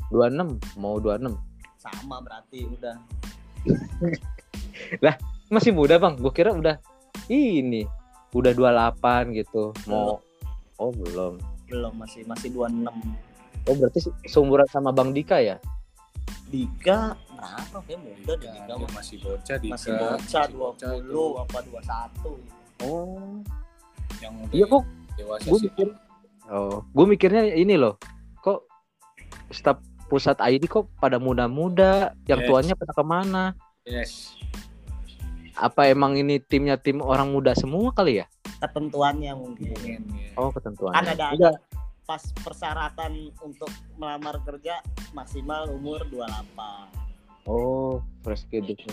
[0.08, 1.34] 26 mau 26
[1.76, 2.96] sama berarti udah.
[5.54, 6.14] Masih muda bang?
[6.18, 6.78] Gua kira udah
[7.26, 7.86] ini
[8.32, 9.74] udah 28 gitu.
[9.86, 10.22] Mau
[10.78, 11.38] oh belum.
[11.66, 12.86] Belum masih masih 26
[13.66, 15.58] oh berarti se- seumuran sama bang Dika ya?
[16.46, 18.66] Dika berapa kayak muda deh Dika.
[18.70, 18.90] Dia mah.
[18.94, 20.90] masih bocah di masih bocah masih bocah.
[21.02, 23.40] 20 apa 21 oh
[24.18, 24.84] yang udah Iya kok
[25.14, 25.68] dewasa gua sih.
[25.68, 25.98] mikir-
[26.46, 27.98] Oh, gue mikirnya ini loh.
[28.38, 28.62] Kok
[29.50, 32.46] staf pusat ID kok pada muda-muda, yang Yes.
[32.46, 33.44] tuanya pada ke mana?
[33.82, 34.38] Yes.
[35.52, 38.26] Apa emang ini timnya tim orang muda semua kali ya?
[38.56, 40.30] ketentuannya mungkin Mungkin, ya.
[40.34, 40.94] Oh, ketentuan.
[40.94, 41.50] kan ada ada
[42.04, 44.80] pas persyaratan untuk melamar kerja
[45.12, 46.88] maksimal umur 28
[47.44, 48.86] Oh, fresh graduate.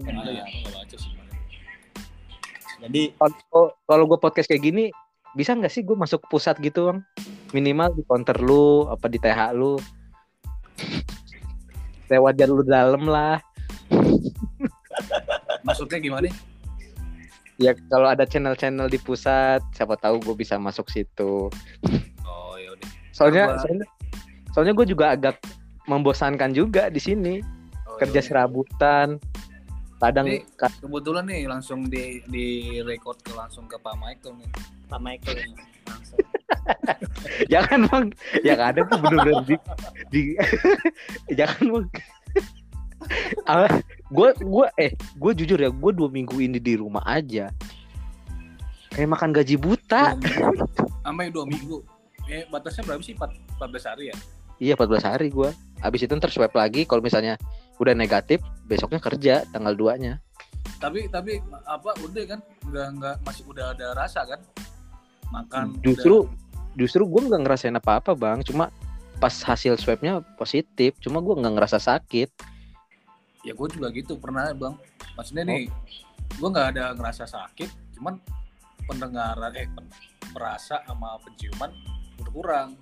[0.00, 0.44] Kan ada ya,
[2.88, 4.84] jadi Kalau kalau gue podcast kayak gini,
[5.32, 6.98] bisa nggak sih gue masuk pusat gitu, bang?
[7.52, 9.76] Minimal di counter lu, apa di TH lu.
[12.10, 13.40] Lewat jalur dalam lah.
[15.66, 16.28] Maksudnya gimana?
[17.60, 21.46] Ya kalau ada channel-channel di pusat, siapa tahu gue bisa masuk situ.
[22.26, 22.88] Oh ya udah.
[23.14, 23.60] Soalnya, Coba.
[23.62, 23.86] soalnya,
[24.50, 25.36] soalnya gue juga agak
[25.86, 27.34] membosankan juga di sini
[27.86, 28.26] Oh, kerja ya udah.
[28.26, 29.08] serabutan.
[30.02, 32.46] Kadang Ini- ka- Kebetulan nih langsung di di
[32.82, 34.50] record ke langsung ke Pak Michael nih.
[34.90, 35.38] Pak Michael
[35.86, 36.18] langsung
[37.52, 38.06] jangan bang,
[38.44, 39.56] yang ada tuh bener-bener di,
[40.10, 40.20] di
[41.38, 41.86] jangan bang.
[44.16, 47.54] gue gue eh gue jujur ya gue dua minggu ini di rumah aja
[48.90, 50.18] kayak makan gaji buta.
[51.06, 51.78] Sampai dua minggu.
[52.26, 53.14] Eh batasnya berapa sih?
[53.18, 54.16] 4, 14 hari ya?
[54.62, 55.50] iya 14 hari gue
[55.82, 57.34] habis itu ntar swab lagi kalau misalnya
[57.82, 58.38] udah negatif
[58.70, 60.22] besoknya kerja tanggal 2 nya
[60.78, 62.40] Tapi tapi apa udah kan?
[62.66, 64.40] Enggak enggak masih udah ada rasa kan?
[65.30, 66.26] Makan justru
[66.74, 68.42] justru gue nggak ngerasain apa-apa bang.
[68.42, 68.70] Cuma
[69.22, 72.30] pas hasil swabnya positif cuma gue nggak ngerasa sakit.
[73.46, 74.18] Ya gue juga gitu.
[74.18, 74.74] Pernah bang.
[75.14, 75.70] Maksudnya nih
[76.38, 78.16] gue nggak ada ngerasa sakit cuman
[78.88, 79.68] pendengaran eh
[80.32, 81.70] perasa sama penciuman
[82.18, 82.74] berkurang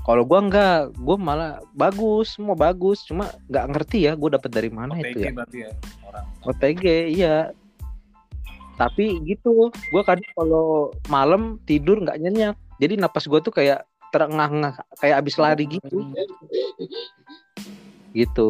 [0.00, 4.70] Kalau gua enggak, gua malah bagus, semua bagus, cuma nggak ngerti ya gua dapat dari
[4.72, 5.30] mana OTG itu ya.
[5.36, 5.70] berarti ya
[6.08, 7.36] orang OTG, iya.
[8.80, 12.56] Tapi gitu, gua kadang kalau malam tidur nggak nyenyak.
[12.80, 16.00] Jadi napas gua tuh kayak terengah-engah, kayak abis lari gitu.
[18.16, 18.48] Gitu.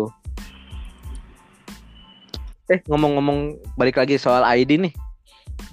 [2.70, 4.94] Eh, ngomong-ngomong balik lagi soal ID nih.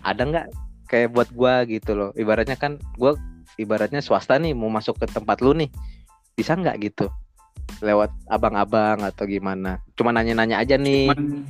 [0.01, 0.47] Ada nggak
[0.89, 2.09] kayak buat gua gitu loh.
[2.17, 3.13] Ibaratnya kan gua
[3.57, 5.69] ibaratnya swasta nih mau masuk ke tempat lu nih.
[6.37, 7.09] Bisa nggak gitu?
[7.83, 9.81] Lewat abang-abang atau gimana?
[9.97, 11.11] Cuma nanya-nanya aja nih.
[11.11, 11.43] cuman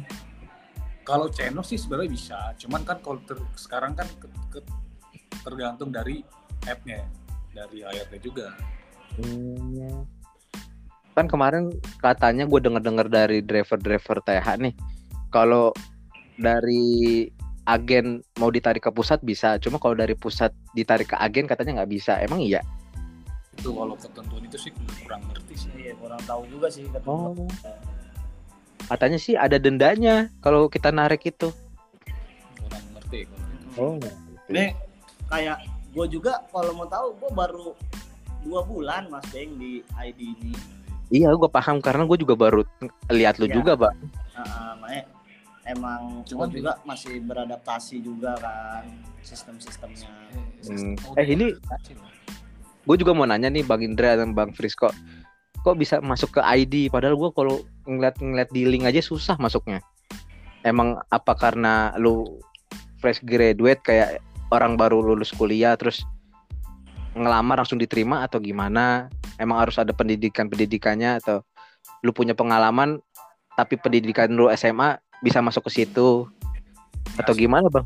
[1.08, 4.72] kalau channel sih sebenarnya bisa cuman kan kalau ter- sekarang kan ke- ke-
[5.40, 6.20] tergantung dari
[6.68, 7.08] app-nya
[7.56, 8.52] dari ayatnya juga
[9.18, 10.06] Hmm.
[11.18, 14.74] Kan kemarin katanya gue denger-denger dari driver-driver TH nih,
[15.34, 15.74] kalau
[16.38, 17.26] dari
[17.68, 21.92] agen mau ditarik ke pusat bisa, cuma kalau dari pusat ditarik ke agen katanya nggak
[21.92, 22.16] bisa.
[22.18, 22.64] Emang iya?
[23.58, 27.34] itu kalau ketentuan itu sih kurang ngerti sih iya kurang tahu juga sih kata Oh.
[28.86, 31.50] Katanya sih ada dendanya kalau kita narik itu.
[32.56, 33.26] kurang ngerti.
[33.76, 33.98] Oh.
[34.48, 34.78] ini
[35.26, 35.58] kayak
[35.90, 37.68] gue juga kalau mau tahu gue baru
[38.46, 40.54] dua bulan mas Beng di ID ini
[41.08, 42.62] Iya, gue paham karena gue juga baru
[43.10, 43.56] lihat lu Iya.
[43.58, 43.96] juga, Bang.
[44.36, 45.08] Ah, makanya
[45.68, 48.84] emang Cuman gue juga masih beradaptasi juga kan
[49.22, 50.10] sistem-sistemnya
[50.68, 50.96] Hmm.
[51.08, 52.12] Oh, Eh, ini- loh.
[52.84, 54.90] Gue juga mau nanya nih Bang Indra dan Bang Frisco.
[55.62, 59.80] Kok bisa masuk ke ID padahal gue kalau ngeliat-ngeliat di link aja susah masuknya.
[60.64, 62.40] Emang apa karena lu
[63.00, 66.04] fresh graduate kayak orang baru lulus kuliah terus
[67.16, 69.08] ngelamar langsung diterima atau gimana?
[69.38, 71.44] Emang harus ada pendidikan-pendidikannya atau
[72.04, 73.00] lu punya pengalaman
[73.56, 76.28] tapi pendidikan lu SMA bisa masuk ke situ
[77.18, 77.86] atau Masih gimana, Bang?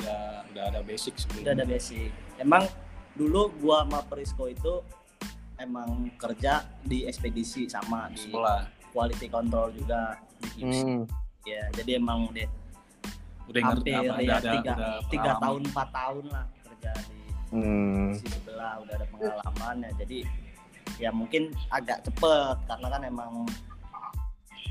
[0.00, 2.64] udah udah ada basic udah sebelumnya ada basic emang
[3.12, 4.74] dulu gua sama Prisco itu
[5.56, 10.78] emang kerja di ekspedisi sama di sebelah quality control juga di KIPS.
[10.80, 11.00] Hmm.
[11.44, 12.48] ya jadi emang udah
[13.48, 17.18] udah ngerti hampir apa ya ada tiga, udah tiga tahun empat tahun lah kerja di
[17.50, 18.14] Hmm.
[18.14, 20.18] sisi sebelah udah ada pengalaman ya jadi
[21.02, 23.32] ya mungkin agak cepet karena kan emang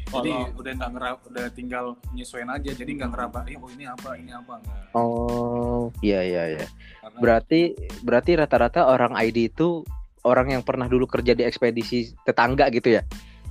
[0.10, 1.86] jadi kalau udah nggak ngerap udah tinggal
[2.18, 6.44] nyesuaiin aja jadi nggak ngeraba eh oh ini apa ini apa enggak Oh, iya iya
[6.58, 6.66] iya.
[6.98, 7.62] karena Berarti
[8.02, 9.86] berarti rata-rata orang ID itu
[10.26, 13.06] orang yang pernah dulu kerja di ekspedisi tetangga gitu ya?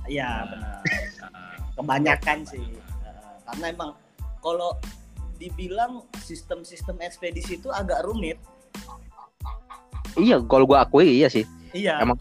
[0.09, 0.81] ya benar
[1.31, 2.65] nah, kebanyakan sih
[3.45, 3.91] karena emang
[4.41, 4.73] kalau
[5.37, 8.35] dibilang sistem-sistem ekspedisi itu agak rumit
[10.17, 11.45] Iya, kalau gua akui iya sih.
[11.71, 12.17] iya Emang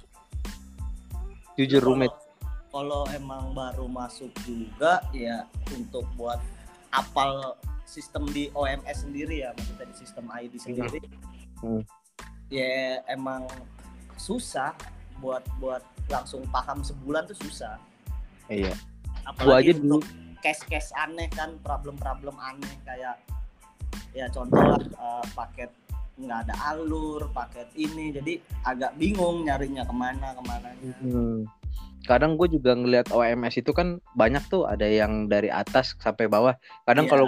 [1.59, 2.13] Jujur rumit.
[2.79, 5.43] Kalau emang baru masuk juga ya
[5.75, 6.39] untuk buat
[6.95, 11.03] apal sistem di OMS sendiri ya maksudnya di sistem ID sendiri
[11.59, 11.83] Hmm.
[12.47, 13.51] ya emang
[14.15, 14.71] susah
[15.19, 17.83] buat buat langsung paham sebulan tuh susah
[18.47, 18.79] Iya.
[19.27, 20.07] apalagi aja dulu untuk
[20.39, 23.19] case-case aneh kan problem-problem aneh kayak
[24.15, 25.75] ya contoh lah eh, paket
[26.15, 31.43] nggak ada alur paket ini jadi agak bingung nyarinya ke mana ke mananya Hmm.
[32.09, 36.57] Kadang gue juga ngelihat OMS itu kan banyak tuh ada yang dari atas sampai bawah.
[36.89, 37.13] Kadang Iya.
[37.13, 37.27] kalau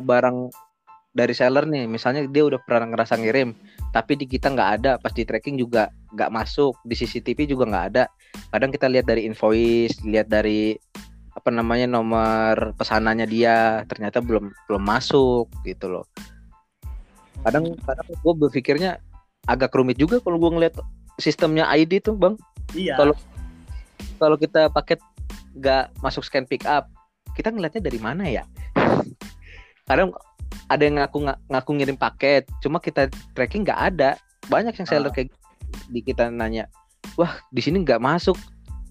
[0.00, 0.48] barang
[1.12, 3.52] dari seller nih, misalnya dia udah pernah ngerasa ngirim,
[3.92, 7.86] tapi di kita nggak ada, pas di tracking juga nggak masuk, di CCTV juga nggak
[7.92, 8.04] ada.
[8.48, 10.72] Kadang kita lihat dari invoice, lihat dari
[11.36, 16.08] apa namanya nomor pesanannya dia, ternyata belum belum masuk gitu loh.
[17.44, 18.96] Kadang kadang gue berpikirnya
[19.44, 20.80] agak rumit juga kalau gue ngeliat
[21.20, 22.40] sistemnya ID tuh bang.
[22.72, 23.12] iya Kalau
[24.22, 25.02] kalau kita paket
[25.58, 26.86] nggak masuk scan pick up,
[27.34, 28.46] kita ngeliatnya dari mana ya?
[29.90, 30.14] Kadang
[30.70, 34.14] ada yang ngaku ngaku ngirim paket, cuma kita tracking nggak ada.
[34.46, 35.14] Banyak yang seller Ah.
[35.14, 35.34] kayak
[35.90, 36.70] di kita nanya,
[37.18, 38.38] wah di sini nggak masuk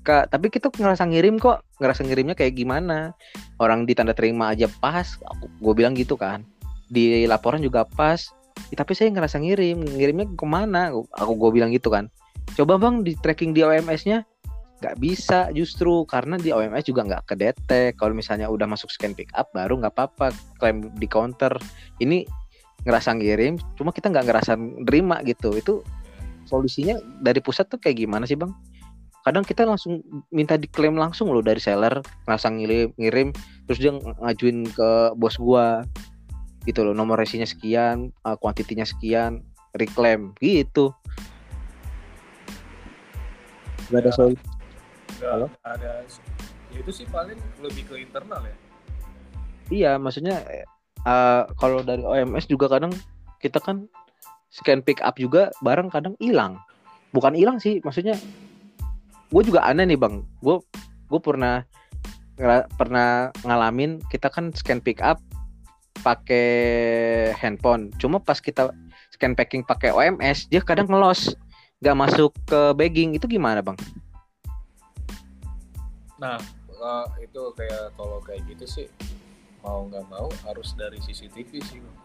[0.04, 0.28] kak.
[0.28, 3.15] Tapi kita ngerasa ngirim kok, ngerasa ngirimnya kayak gimana?
[3.56, 6.44] Orang di tanda terima aja pas, aku gue bilang gitu kan.
[6.91, 8.20] Di laporan juga pas.
[8.67, 10.91] "Ih, tapi saya ngerasa ngirim, ngirimnya ke mana?
[11.15, 12.12] Aku gue bilang gitu kan.
[12.58, 14.28] Coba bang di tracking di OMS-nya
[14.82, 18.02] nggak bisa justru karena di OMS juga nggak kedetek.
[18.02, 21.54] Kalau misalnya udah masuk scan pick up baru nggak apa-apa klaim di counter.
[22.02, 22.26] Ini
[22.82, 25.54] ngerasa ngirim cuma kita nggak ngerasa nerima gitu.
[25.54, 25.86] Itu
[26.50, 28.50] solusinya dari pusat tuh kayak gimana sih bang?
[29.22, 30.02] Kadang kita langsung
[30.34, 33.30] minta diklaim langsung loh dari seller ngerasa ngirim ngirim
[33.70, 35.86] terus dia ng- ngajuin ke bos gua.
[36.65, 39.46] Gitu loh nomor resinya sekian uh, kuantitinya sekian
[39.78, 40.89] reclaim gitu.
[43.94, 44.17] Gak ada Ya.
[44.17, 44.61] solusi
[45.21, 45.47] Nggak Halo?
[45.62, 46.01] ada
[46.73, 48.55] ya itu sih paling lebih ke internal ya
[49.71, 50.41] Iya, maksudnya
[51.05, 52.91] eh, kalau dari OMS juga kadang
[53.39, 53.88] kita kan
[54.51, 56.60] scan pick up juga barang kadang hilang.
[57.15, 58.19] Bukan hilang sih, maksudnya
[59.31, 60.27] gue juga aneh nih bang.
[60.43, 60.60] Gue
[61.07, 61.63] gue pernah
[62.75, 65.23] pernah ngalamin kita kan scan pick up
[66.03, 67.95] pakai handphone.
[67.95, 68.75] Cuma pas kita
[69.15, 71.31] scan packing pakai OMS dia kadang ngelos,
[71.79, 73.79] nggak masuk ke bagging itu gimana bang?
[76.21, 76.38] Nah
[76.69, 78.88] eh, itu kayak kalau kayak gitu sih
[79.65, 81.97] mau nggak mau harus dari CCTV sih Bang.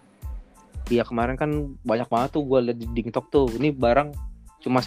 [0.87, 1.51] Iya kemarin kan
[1.83, 3.51] banyak banget tuh gue liat di TikTok tuh.
[3.59, 4.15] Ini barang
[4.63, 4.85] cuma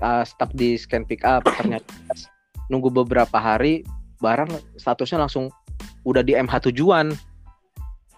[0.00, 1.44] uh, stuck di scan pick up.
[1.44, 1.92] Ternyata
[2.72, 3.84] nunggu beberapa hari
[4.22, 4.48] barang
[4.80, 5.52] statusnya langsung
[6.08, 7.12] udah di MH tujuan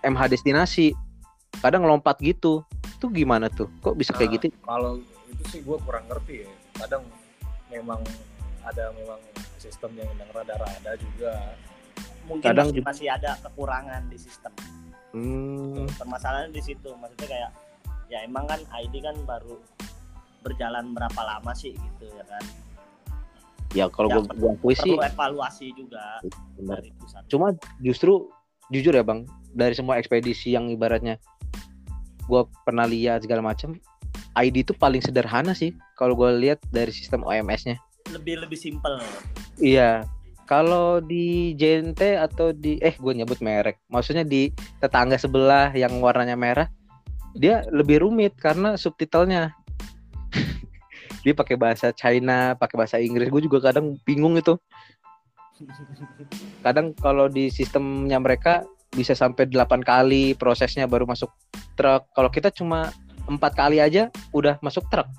[0.07, 0.95] MH destinasi.
[1.59, 2.63] Kadang lompat gitu.
[3.03, 3.67] Tuh gimana tuh?
[3.83, 4.47] Kok bisa kayak Nah, gitu?
[4.63, 4.93] kalau
[5.27, 6.51] itu sih gue kurang ngerti ya.
[6.87, 7.03] Kadang
[7.67, 7.99] memang
[8.63, 9.19] ada memang
[9.61, 11.55] sistem yang memang rada-rada juga.
[12.27, 14.53] Mungkin kadang masih, juga- masih ada kekurangan di sistem.
[15.13, 16.91] Hmm, permasalahannya di situ.
[16.95, 17.51] Maksudnya kayak
[18.09, 19.57] ya emang kan ID kan baru
[20.41, 22.45] berjalan berapa lama sih gitu ya kan?
[23.77, 26.25] Ya kalau Ya, gue gua akui sih perlu evaluasi juga
[26.57, 26.81] benar.
[26.81, 27.23] dari pusat.
[27.29, 27.53] Cuma
[27.85, 28.33] justru
[28.73, 31.17] jujur ya bang dari semua ekspedisi yang ibaratnya
[32.29, 33.73] gue pernah lihat segala macam
[34.37, 37.81] ID itu paling sederhana sih kalau gue lihat dari sistem OMS-nya
[38.13, 39.01] lebih lebih simpel.
[39.59, 40.07] Iya.
[40.49, 43.85] Kalau di JNT atau di eh gue nyebut merek.
[43.93, 44.49] Maksudnya di
[44.81, 46.73] tetangga sebelah yang warnanya merah
[47.37, 49.53] dia lebih rumit karena subtitlenya.
[51.25, 53.29] Dia pakai bahasa China pakai bahasa Inggris.
[53.29, 54.57] Gue juga kadang bingung itu.
[56.65, 58.63] Kadang kalau di sistemnya mereka
[58.95, 61.29] bisa sampai 8 kali prosesnya baru masuk
[61.75, 62.09] truk.
[62.15, 62.95] Kalau kita cuma
[63.29, 65.11] empat kali aja udah masuk truk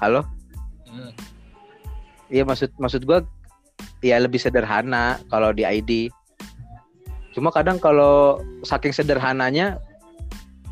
[0.00, 0.24] halo?
[0.88, 1.12] Hmm.
[2.32, 3.22] iya maksud maksud gua
[4.00, 6.08] ya lebih sederhana kalau di ID
[7.30, 9.78] cuma kadang kalau saking sederhananya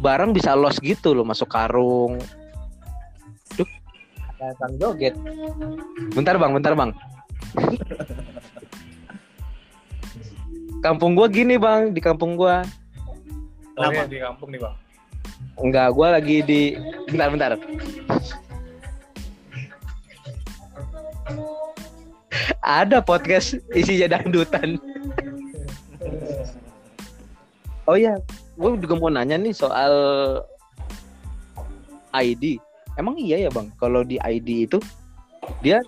[0.03, 2.19] barang bisa loss gitu loh masuk karung.
[3.59, 3.67] Duh,
[4.39, 5.15] ada sang joget.
[6.15, 6.91] Bentar bang bentar bang.
[10.79, 12.63] Kampung gua gini bang di kampung gua.
[13.79, 13.95] Oh, Kenapa?
[13.95, 14.75] iya, di kampung nih bang?
[15.59, 16.79] Enggak gua lagi di
[17.11, 17.53] bentar bentar
[22.63, 24.77] ada podcast isinya dangdutan.
[27.89, 28.21] Oh iya
[28.59, 29.95] gue juga mau nanya nih soal
[32.13, 32.61] ID
[32.99, 33.71] emang iya ya bang?
[33.79, 34.79] Kalau di ID itu
[35.65, 35.81] dia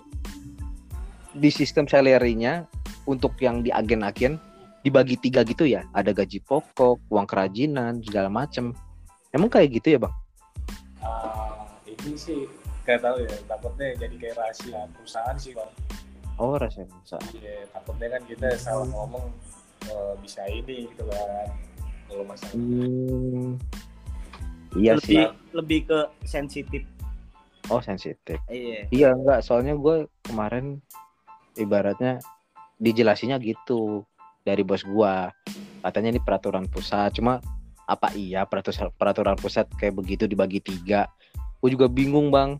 [1.35, 2.65] di sistem salary-nya
[3.05, 4.39] untuk yang di agen-agen
[4.81, 5.85] dibagi tiga gitu ya.
[5.93, 8.73] Ada gaji pokok uang kerajinan segala macem.
[9.35, 10.13] Emang kayak gitu ya bang?
[11.03, 12.47] Ah, ini sih
[12.83, 15.71] kayak tahu ya takutnya jadi kayak rahasia perusahaan sih bang
[16.41, 19.25] oh rasanya bisa Iya, takutnya kan kita salah ngomong
[19.85, 21.47] eh, bisa ini gitu kan
[22.09, 23.55] kalau masalah Hmm.
[24.71, 25.25] Iya lebih sih.
[25.51, 26.83] lebih ke sensitif
[27.69, 28.35] Oh sensitif.
[28.51, 29.45] iya Iya enggak.
[29.45, 30.81] Soalnya gue kemarin
[31.55, 32.19] ibaratnya
[32.75, 34.03] dijelasinnya gitu
[34.43, 35.29] dari bos gua.
[35.79, 37.15] Katanya ini peraturan pusat.
[37.15, 37.39] Cuma
[37.85, 41.07] apa iya peraturan peraturan pusat kayak begitu dibagi tiga
[41.61, 42.57] gue juga bingung bang.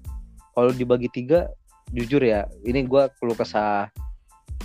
[0.53, 1.49] Kalau dibagi tiga
[1.91, 3.89] jujur ya ini gue perlu kesah.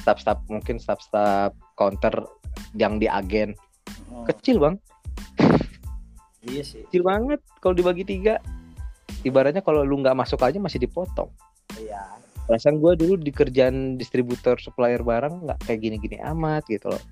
[0.04, 2.12] Staff-staff mungkin staff-staff counter
[2.76, 3.56] yang di agen.
[4.12, 4.76] Oh, kecil bang.
[6.46, 6.86] Iya sih.
[6.86, 8.38] Kecil banget kalau dibagi tiga.
[9.26, 11.26] Ibaratnya kalau lu nggak masuk aja masih dipotong.
[11.74, 11.98] Iya.
[12.46, 17.02] Perasaan gue dulu di kerjaan distributor supplier barang nggak kayak gini-gini amat gitu loh.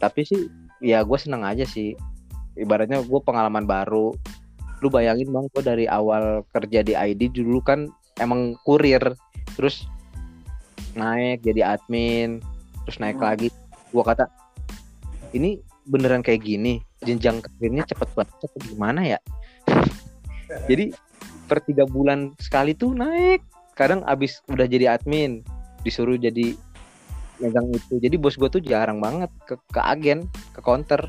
[0.00, 0.48] Tapi sih
[0.80, 1.92] ya gue seneng aja sih.
[2.56, 4.16] Ibaratnya gue pengalaman baru
[4.78, 7.90] lu bayangin bang gue dari awal kerja di ID dulu kan
[8.22, 9.02] emang kurir
[9.58, 9.86] terus
[10.94, 12.42] naik jadi admin
[12.86, 13.28] terus naik Hmm.
[13.28, 13.48] lagi.
[13.92, 14.24] Gue kata
[15.36, 16.80] ini beneran kayak gini?
[17.04, 19.18] Jenjang karirnya cepet banget atau gimana ya?
[20.70, 20.92] Jadi
[21.44, 23.44] per tiga bulan sekali tuh naik.
[23.76, 25.46] Kadang abis udah jadi admin
[25.86, 26.58] disuruh jadi
[27.38, 28.02] megang itu.
[28.02, 31.06] Jadi bos gue tuh jarang banget ke, ke agen ke counter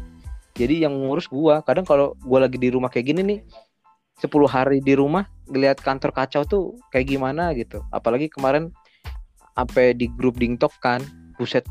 [0.59, 3.39] jadi yang ngurus gua kadang kalau gua lagi di rumah kayak gini nih
[4.19, 8.67] 10 hari di rumah ngeliat kantor kacau tuh kayak gimana gitu apalagi kemarin
[9.55, 10.99] sampai di grup dingtok kan
[11.39, 11.63] buset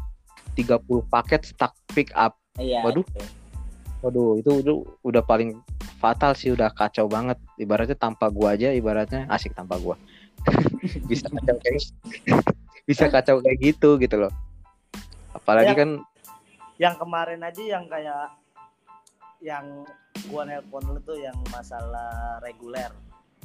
[0.56, 0.80] 30
[1.12, 3.04] paket stuck pick up iya Waduh.
[3.04, 3.20] itu.
[4.00, 4.72] waduh itu, itu
[5.04, 5.60] udah paling
[6.00, 10.00] fatal sih udah kacau banget ibaratnya tanpa gua aja ibaratnya asik tanpa gua
[11.10, 11.82] bisa kacau kayak
[12.88, 14.32] bisa kacau kayak gitu gitu loh
[15.36, 15.78] apalagi Ya.
[15.84, 15.90] kan
[16.78, 18.32] yang kemarin aja yang kayak
[19.38, 19.86] yang
[20.28, 22.90] gua nelpon lu tuh yang masalah reguler.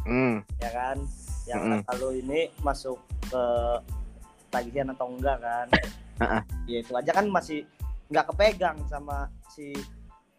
[0.03, 0.97] Hmm, ya kan?
[1.47, 1.79] Yang Mm-mm.
[1.85, 2.97] kata lu ini masuk
[3.29, 3.43] ke
[4.51, 5.67] tagihan atau enggak kan?
[6.21, 6.41] Ah, ah.
[6.69, 7.65] ya itu aja kan masih
[8.13, 9.73] nggak kepegang sama si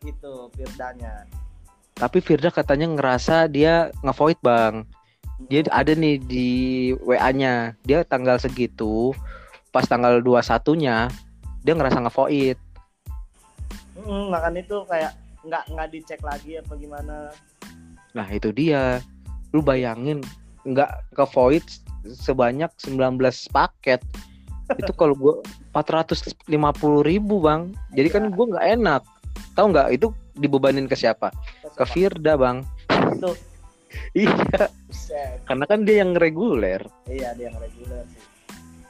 [0.07, 1.26] itu Firdanya.
[1.94, 4.86] Tapi Firda katanya ngerasa dia ngevoid bang.
[5.50, 6.50] Dia ada nih di
[7.02, 9.11] WA-nya dia tanggal segitu
[9.74, 11.11] pas tanggal 21 nya
[11.66, 12.59] dia ngerasa ngevoid.
[13.98, 17.28] Hmm, makan itu kayak nggak nggak dicek lagi apa gimana?
[18.16, 19.01] Nah itu dia.
[19.55, 20.18] Lu bayangin
[20.64, 21.64] nggak ke void
[22.05, 23.20] sebanyak 19
[23.53, 24.01] paket.
[24.80, 25.34] Itu kalau gua
[25.76, 26.49] 450
[27.05, 27.70] ribu bang.
[27.92, 29.03] Jadi kan gua nggak enak.
[29.55, 29.88] Tahu nggak?
[29.95, 31.30] Itu dibebanin ke siapa?
[31.76, 32.64] Ke Firda bang.
[32.90, 33.32] Itu.
[34.11, 34.66] Iya.
[35.47, 36.82] Karena kan dia yang reguler.
[37.07, 38.22] Iya dia yang reguler sih.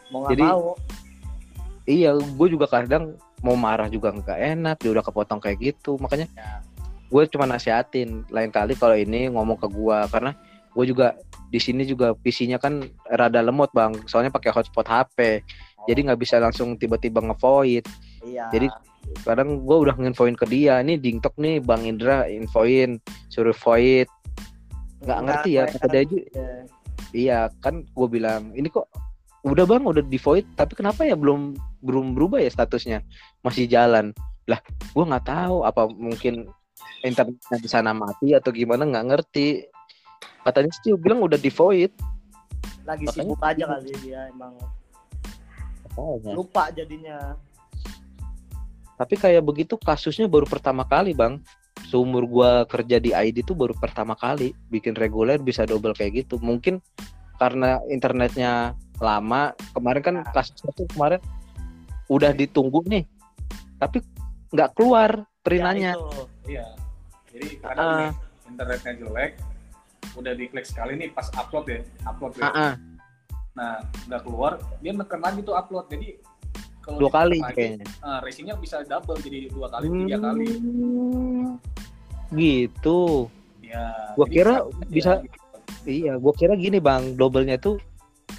[0.08, 0.72] Mau nggak Jadi- mau.
[1.84, 3.12] iya gue juga kadang
[3.44, 6.00] mau marah juga nggak enak dia udah kepotong kayak gitu.
[6.00, 6.64] Makanya Ya.
[7.12, 10.32] gue cuma nasihatin lain kali kalau ini ngomong ke gue karena
[10.74, 11.14] gue juga
[11.52, 12.82] di sini juga PC-nya kan
[13.12, 13.92] rada lemot bang.
[14.08, 15.44] Soalnya pakai hotspot HP
[15.84, 17.84] jadi nggak bisa langsung tiba-tiba ngevoid.
[18.24, 18.48] Iya.
[18.48, 18.66] Jadi
[19.20, 22.96] kadang gue udah nginfoin ke dia ini dingtok nih bang Indra infoin
[23.28, 24.08] suruh void.
[25.04, 26.16] Nggak ngerti ya kata dia aja.
[26.16, 26.48] Ya.
[27.14, 28.88] iya kan gue bilang ini kok
[29.44, 31.52] udah bang udah di void tapi kenapa ya belum
[31.84, 33.04] belum berubah ya statusnya?
[33.44, 34.16] Masih jalan.
[34.48, 36.48] Lah gue nggak tahu apa mungkin
[37.04, 39.68] internetnya di sana mati atau gimana nggak ngerti.
[40.44, 41.92] Katanya sih dia bilang udah di void.
[42.88, 44.56] Lagi Makanya- sibuk aja kali dia emang.
[46.32, 47.36] Lupa jadinya.
[48.94, 51.36] Tapi kayak begitu kasusnya baru pertama kali bang.
[51.92, 56.40] Seumur gua kerja di ID tuh baru pertama kali bikin reguler bisa double kayak gitu.
[56.40, 56.80] Mungkin
[57.36, 59.42] karena internetnya lama
[59.72, 61.18] kemarin kan kasusnya tuh kemarin
[62.06, 63.04] udah ditunggu nih
[63.76, 63.98] tapi
[64.50, 66.22] nggak keluar perinanya Ya, itu.
[66.46, 66.66] Iya.
[67.34, 67.98] Jadi kadang Ah.
[67.98, 68.10] nih,
[68.46, 69.30] internetnya jelek,
[70.14, 72.44] udah diklik sekali nih pas upload ya, upload ya.
[72.44, 72.74] Ah, ah,
[73.54, 73.74] Nah,
[74.06, 75.86] udah keluar, dia neken lagi tuh upload.
[75.86, 76.18] Jadi
[76.80, 80.46] kalau dua kali lagi, kayaknya ah, racingnya bisa double jadi dua kali, tiga kali.
[80.54, 81.46] Hmm,
[82.30, 83.26] gitu
[83.64, 84.14] Ya.
[84.14, 85.38] Gua kira satu aja bisa- gitu.
[85.84, 87.76] Iya, gue kira gini bang, doublenya tuh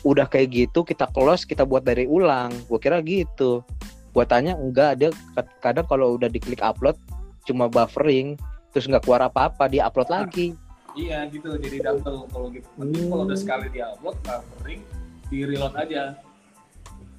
[0.06, 2.54] udah kayak gitu kita close kita buat dari ulang.
[2.70, 3.66] Gue kira gitu.
[4.14, 6.96] Gue tanya enggak, dia kad- kadang kalau udah diklik upload
[7.44, 8.38] cuma buffering,
[8.72, 10.24] terus nggak keluar apa-apa, dia upload Nah.
[10.24, 10.54] lagi.
[10.96, 12.64] Iya gitu, jadi double kalau gitu.
[12.64, 13.10] Tapi Hmm.
[13.12, 14.82] kalau udah sekali di upload, buffering,
[15.28, 16.16] di reload aja.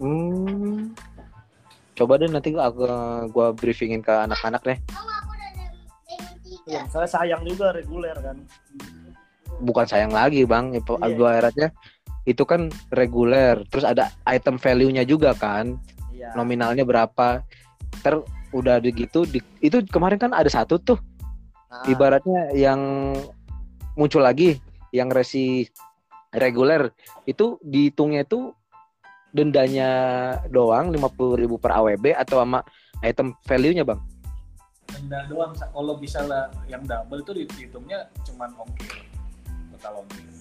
[0.00, 0.96] Hmm.
[1.92, 2.72] Coba deh nanti gua,
[3.28, 4.78] gua briefingin ke anak-anak deh.
[6.66, 8.42] Iya, soalnya sayang juga reguler kan
[9.62, 11.14] Bukan sayang lagi bang, itu Iya.
[11.14, 11.68] gua ibaratnya
[12.26, 15.78] itu kan reguler, terus ada item value-nya juga kan.
[16.10, 16.34] iya.
[16.34, 17.46] Nominalnya berapa.
[18.02, 18.18] Ter
[18.50, 20.98] udah gitu di, itu kemarin kan ada satu tuh.
[21.70, 23.14] Nah, ibaratnya yang
[23.94, 24.58] muncul lagi
[24.90, 25.66] yang resi
[26.34, 26.90] reguler.
[27.24, 28.52] Itu dihitungnya itu
[29.32, 29.90] dendanya
[30.48, 32.60] doang 50.000 per AWB atau sama
[33.04, 34.00] item value-nya bang?
[34.86, 39.04] Denda doang, kalau bisa lah yang double itu dihitungnya cuman ongkir.
[39.76, 40.35] Total ongkir.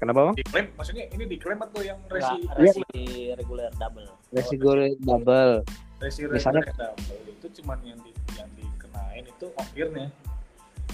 [0.00, 2.80] Kenapa bang Diklaim, maksudnya ini diklaim atau yang enggak, resi?
[2.80, 3.04] resi
[3.36, 5.62] reguler double resi gore double
[6.00, 6.96] Resi Misalnya- double
[7.28, 10.08] itu cuman yang di yang dikenain itu ongkirnya.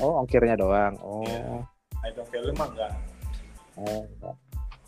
[0.03, 0.99] Oh, ongkirnya doang.
[0.99, 1.23] Oh.
[1.23, 1.63] Iya.
[2.11, 2.93] Item value mah enggak.
[3.79, 4.03] oh.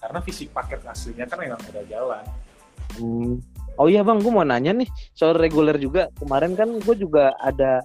[0.03, 2.25] Karena fisik paket aslinya kan memang udah jalan.
[2.99, 3.39] Hmm.
[3.79, 6.11] Oh iya bang, gue mau nanya nih soal reguler juga.
[6.19, 7.79] Kemarin kan gue juga ada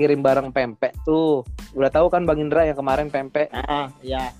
[0.00, 1.44] kirim barang pempek tuh.
[1.76, 3.52] Udah tahu kan Bang Indra yang kemarin pempek.
[3.52, 4.32] ah ya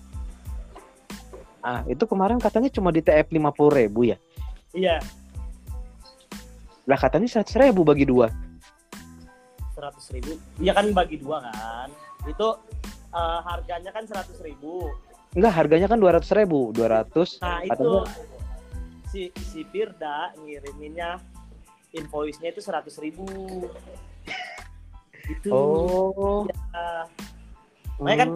[1.64, 4.20] Ah itu kemarin katanya cuma di TF lima ribu ya.
[4.70, 5.00] iya
[6.84, 8.28] Lah katanya seratus ribu bagi dua.
[9.72, 11.88] seratus ribu iya kan bagi dua kan
[12.24, 12.48] itu
[13.10, 14.86] eh, harganya kan seratus ribu
[15.34, 16.70] Enggak, harganya kan dua ratus ribu.
[16.70, 17.42] Dua ratus.
[17.42, 18.06] nah itu Katanya-
[19.10, 21.18] si si Firda ngiriminnya
[21.90, 23.26] invoice-nya itu seratus ribu
[25.24, 26.46] itu Oh.
[26.46, 27.08] ya.
[27.98, 28.28] Makanya kan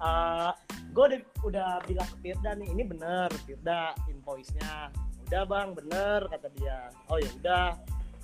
[0.00, 0.52] Hmm.
[0.94, 4.94] Gue udah, udah bilang ke Firda nih ini bener Firda invoice-nya.
[5.26, 6.88] Udah bang bener kata dia.
[7.10, 7.66] Oh ya udah.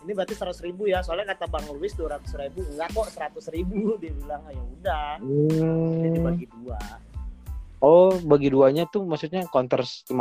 [0.00, 3.50] Ini berarti seratus ribu ya soalnya kata bang Luis dua ratus ribu enggak kok seratus
[3.50, 4.40] ribu dia bilang.
[4.46, 5.10] Oh ya udah.
[5.18, 6.02] Hmm.
[6.06, 6.80] jadi bagi dua.
[7.80, 10.12] Oh, bagi duanya tuh maksudnya counter 50.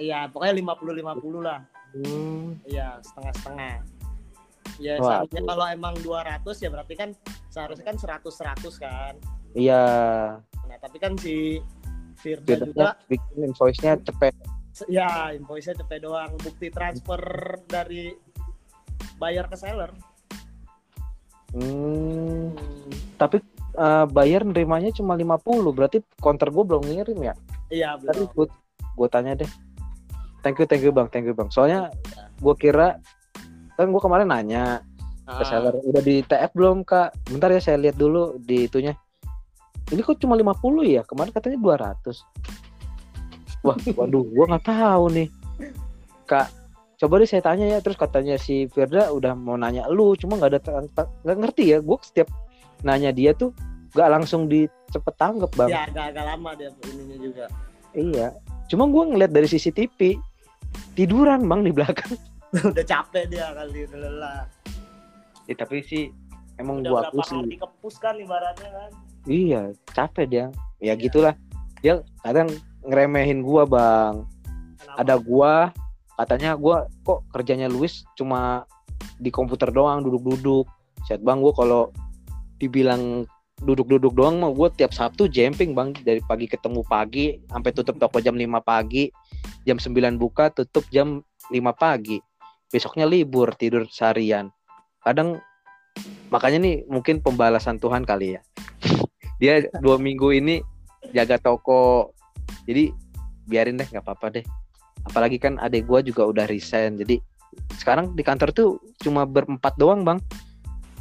[0.00, 1.64] iya pokoknya lima puluh lima puluh lah.
[1.92, 2.56] Hmm.
[2.64, 3.76] iya setengah setengah
[4.80, 7.10] ya Wah, seharusnya kalau emang 200 ya berarti kan
[7.52, 9.14] seharusnya kan 100 100 kan
[9.52, 9.84] Iya.
[10.68, 11.60] nah tapi kan si
[12.18, 14.32] Firda Firda juga bikin invoice-nya cepet.
[14.88, 17.20] ya invoice-nya cepet doang bukti transfer
[17.68, 18.12] dari
[19.20, 19.92] buyer ke seller
[21.52, 22.56] Hmm.
[23.20, 23.38] Tapi
[23.76, 27.34] eh, bayar nerimanya cuma 50, berarti counter gue belum ngirim ya.
[27.72, 28.46] iya belum gue
[28.96, 29.50] gue tanya deh.
[30.42, 31.48] Thank you, thank you bang, thank you bang.
[31.52, 31.92] Soalnya
[32.40, 32.98] gue kira
[33.76, 34.80] kan gue kemarin nanya
[35.22, 37.14] ke Ah, seller udah di TF belum kak?
[37.30, 38.96] Bentar ya saya lihat dulu di itunya.
[39.90, 40.54] Ini kok cuma 50
[40.86, 41.02] ya?
[41.02, 42.22] Kemarin katanya 200.
[43.62, 45.28] Wah, waduh, gue nggak tahu nih.
[46.24, 46.48] Kak,
[46.98, 47.78] coba deh saya tanya ya.
[47.78, 50.82] Terus katanya si Firda udah mau nanya lu, cuma nggak ada
[51.22, 51.78] nggak ngerti ya.
[51.78, 52.30] Gue setiap
[52.82, 53.54] nanya dia tuh
[53.92, 55.68] nggak langsung di cepet tanggap bang.
[55.68, 57.44] ya agak agak lama dia ininya juga
[57.92, 58.32] Iya.
[58.66, 60.16] Cuma gue ngeliat dari CCTV
[60.96, 62.16] tiduran bang di belakang.
[62.72, 64.44] udah capek dia kali lelah
[65.44, 66.08] Ya, tapi sih
[66.56, 67.36] emang udah gue berapa aku sih.
[67.36, 68.90] kali kepus kan ibaratnya kan
[69.26, 70.46] Iya, capek dia.
[70.82, 71.38] Ya gitulah.
[71.78, 72.50] Dia kadang
[72.82, 74.26] ngeremehin gua, Bang.
[74.82, 74.98] Kenapa?
[74.98, 75.54] Ada gua
[76.12, 78.68] katanya gua kok kerjanya Luis cuma
[79.22, 80.66] di komputer doang duduk-duduk.
[81.06, 81.94] Set Bang gua kalau
[82.58, 83.26] dibilang
[83.62, 88.18] duduk-duduk doang mah gua tiap Sabtu jumping Bang dari pagi ketemu pagi sampai tutup toko
[88.18, 89.06] jam 5 pagi.
[89.62, 92.18] Jam 9 buka, tutup jam 5 pagi.
[92.74, 94.50] Besoknya libur tidur seharian.
[95.06, 95.38] Kadang
[96.34, 98.42] makanya nih mungkin pembalasan Tuhan kali ya
[99.42, 100.62] dia dua minggu ini
[101.10, 102.14] jaga toko.
[102.62, 102.94] Jadi
[103.50, 104.46] biarin deh nggak apa-apa deh.
[105.02, 106.94] Apalagi kan adik gua juga udah resign.
[107.02, 107.18] Jadi
[107.74, 110.22] sekarang di kantor tuh cuma berempat doang bang.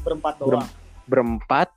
[0.02, 0.70] Berempat Ber- doang?
[1.06, 1.70] berempat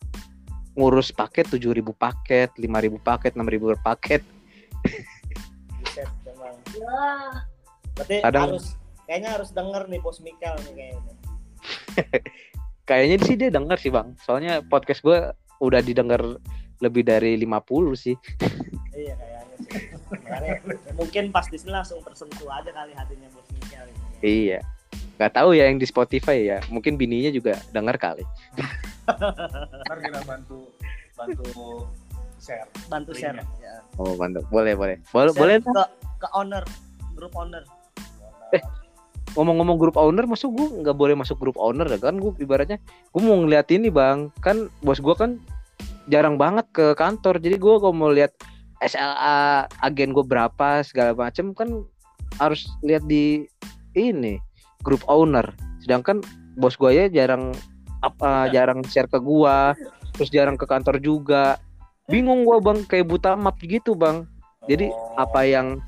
[0.79, 4.23] ngurus paket 7000 paket 5000 paket 6000 per paket.
[6.25, 6.57] Emang.
[7.95, 8.75] berarti Kadang- harus
[9.07, 11.15] kayaknya harus denger nih bos Mikel nih kayaknya.
[12.85, 14.13] Kayaknya sih dia denger sih bang.
[14.21, 15.33] Soalnya podcast gua
[15.65, 16.21] udah didengar
[16.83, 18.17] lebih dari 50 sih.
[18.95, 19.83] Iya kayaknya sih.
[20.15, 20.53] Makanya,
[20.95, 24.01] mungkin pas di sini langsung tersentuh aja kali hatinya bos Mikel ini.
[24.23, 24.61] Iya.
[25.15, 26.59] Nggak tahu ya yang di Spotify ya.
[26.71, 28.25] Mungkin bininya juga denger kali.
[29.87, 30.69] Ntar kita bantu
[31.15, 31.47] bantu
[32.43, 32.67] share.
[32.91, 33.79] bantu share ya.
[34.03, 34.97] oh mantap boleh boleh.
[35.15, 35.57] Boleh Share boleh.
[35.63, 35.85] ke
[36.27, 36.65] ke owner
[37.15, 37.63] grup owner.
[39.35, 42.19] Ngomong-ngomong grup owner masuk gue nggak boleh masuk grup owner ya kan?
[42.19, 44.31] Gue ibaratnya gue mau ngeliat ini bang.
[44.43, 45.39] Kan bos gue kan
[46.09, 47.41] jarang banget ke kantor.
[47.41, 48.33] Jadi gue kalau mau lihat
[48.83, 51.85] SLA agen gue berapa segala macem kan
[52.43, 53.47] harus lihat di
[53.95, 54.37] ini
[54.83, 55.45] grup owner.
[55.81, 56.21] Sedangkan
[56.59, 57.55] bos gue ya jarang
[58.05, 59.57] apa jarang share ke gue
[60.15, 61.57] terus jarang ke kantor juga.
[62.11, 64.29] Bingung gue bang kayak buta map gitu bang.
[64.65, 65.17] Jadi Oh.
[65.21, 65.81] apa yang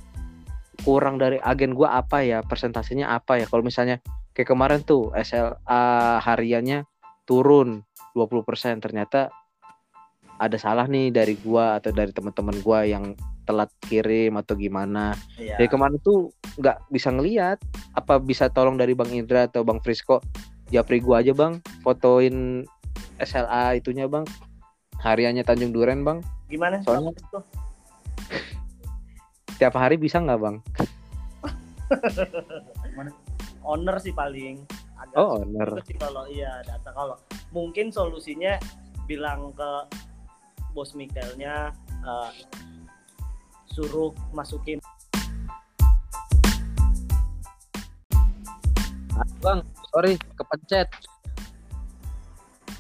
[0.85, 2.45] kurang dari agen gua apa ya?
[2.45, 3.49] Persentasenya apa ya?
[3.49, 3.99] Kalau misalnya
[4.37, 6.85] kayak kemarin tuh SLA hariannya
[7.25, 9.33] turun 20% ternyata
[10.37, 13.17] ada salah nih dari gua atau dari teman-teman gua yang
[13.47, 15.15] telat kirim atau gimana.
[15.39, 15.57] Iya.
[15.57, 17.59] Dari kemarin tuh nggak bisa ngelihat
[17.95, 20.21] apa bisa tolong dari Bang Indra atau Bang Frisco?
[20.69, 21.63] Japri gua aja Bang.
[21.87, 22.67] Fotoin
[23.23, 24.27] SLA itunya Bang.
[25.01, 26.21] Hariannya Tanjung Duren Bang.
[26.51, 27.15] Gimana Soalnya-?
[27.31, 27.43] Tuh,
[29.59, 30.57] tiap hari bisa nggak Bang?
[33.63, 34.63] Owner sih paling.
[34.97, 35.69] Agak oh owner.
[35.81, 36.91] Itu sih kalau iya data.
[36.91, 37.17] Kalau
[37.55, 38.59] mungkin solusinya
[39.07, 39.71] bilang ke
[40.77, 41.73] bos Mikelnya
[42.05, 42.31] eh,
[43.73, 44.77] suruh masukin.
[49.41, 50.93] Bang sorry kepencet.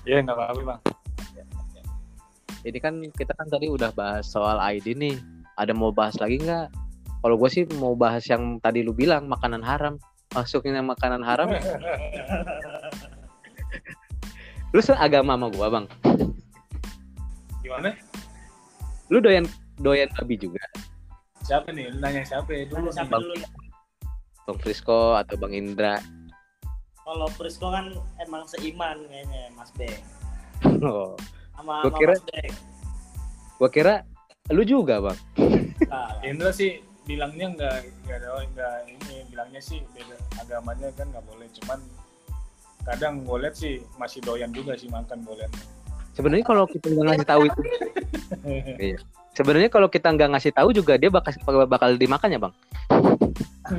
[0.04, 0.80] Iya nggak apa-apa bang.
[2.66, 5.16] ini kan kita kan tadi udah bahas soal ID nih.
[5.56, 6.68] Ada mau bahas lagi nggak?
[7.24, 9.96] Kalau gue sih mau bahas yang tadi lu bilang makanan haram.
[10.36, 11.48] Masukin yang makanan haram.
[14.74, 15.86] Lu seagama sama gua bang
[17.66, 17.90] Gimana?
[19.10, 19.42] lu doyan
[19.82, 20.62] doyan babi juga
[21.42, 21.90] Siapa nih?
[21.90, 22.62] Lu Nanya siapa ya?
[22.66, 23.22] Dulu Siapa nih.
[23.22, 23.50] dulu nih?
[24.46, 25.98] bang Frisco atau bang Indra
[27.02, 29.86] Kalau Prisco kan emang seiman kayaknya Mas B.
[30.82, 31.18] oh,
[31.54, 32.32] Sama, Gua kira- Mas B.
[33.58, 33.94] gua kira
[34.50, 35.18] lu juga bang
[35.90, 41.22] Nah, Indra sih bilangnya nggak nggak ada nggak ini bilangnya sih beda agamanya kan nggak
[41.22, 41.78] boleh cuman
[42.82, 45.50] kadang gue lihat sih masih doyan juga sih makan lihat
[46.16, 47.60] sebenarnya kalau kita nggak ngasih tahu itu
[49.36, 51.36] sebenarnya kalau kita nggak ngasih tahu juga dia bakal
[51.68, 52.54] bakal dimakan ya bang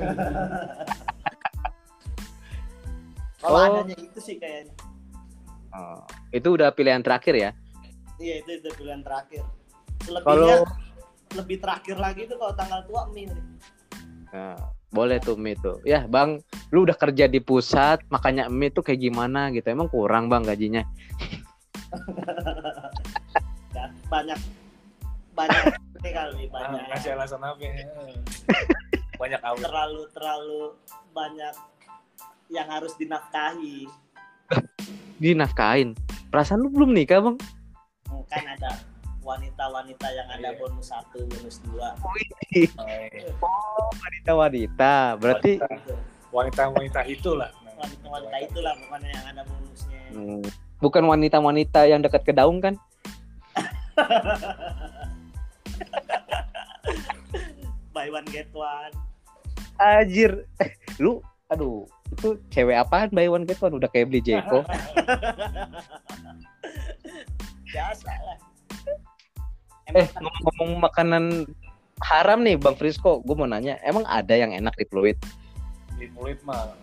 [3.37, 3.63] kalau Oh.
[3.79, 4.73] adanya itu sih kayaknya.
[5.69, 7.51] Oh, itu udah pilihan terakhir ya
[8.17, 9.45] Iya itu itu pilihan terakhir.
[10.25, 10.57] kalau Selebihnya
[11.35, 13.29] lebih terakhir lagi itu kalau tanggal tua mie.
[14.27, 14.57] Nah,
[14.89, 15.77] boleh tuh mie tuh.
[15.83, 19.69] Ya bang, lu udah kerja di pusat, makanya mie tuh kayak gimana gitu.
[19.69, 20.81] Emang kurang bang gajinya?
[23.71, 24.39] Ya, banyak
[25.33, 25.63] banyak
[25.97, 27.73] ini kali banyak Ah, ngasih alasan apa ya?
[29.17, 30.61] banyak awet terlalu terlalu
[31.11, 31.53] banyak
[32.49, 33.85] yang harus dinafkahi.
[35.17, 35.93] Dinafkain.
[36.29, 37.37] Perasaan lu belum nikah bang?
[38.27, 38.81] Kan ada
[39.21, 40.57] wanita-wanita yang ada Iya.
[40.57, 41.93] bonus satu, bonus dua.
[41.99, 42.15] Oh,
[42.51, 42.71] iya.
[43.93, 45.17] Wanita-wanita.
[45.17, 45.59] Berarti
[46.29, 50.01] wanita-wanita itulah Wanita-wanita itulah pokoknya yang ada bonusnya.
[50.09, 50.41] hmm,
[50.79, 52.75] bukan wanita-wanita yang dekat ke daun kan?
[57.93, 58.93] Buy one get one.
[59.77, 60.45] Ajir.
[60.61, 61.17] Eh, lu
[61.47, 64.61] aduh, itu cewek apaan buy one get one udah kayak beli Jeko.
[67.67, 68.37] Biasa lah.
[69.89, 71.23] eh, Emang ngomong-ngomong makanan
[72.01, 75.17] haram nih Bang Frisco, gue mau nanya, emang ada yang enak di Pluit?
[75.97, 76.77] di fluid mah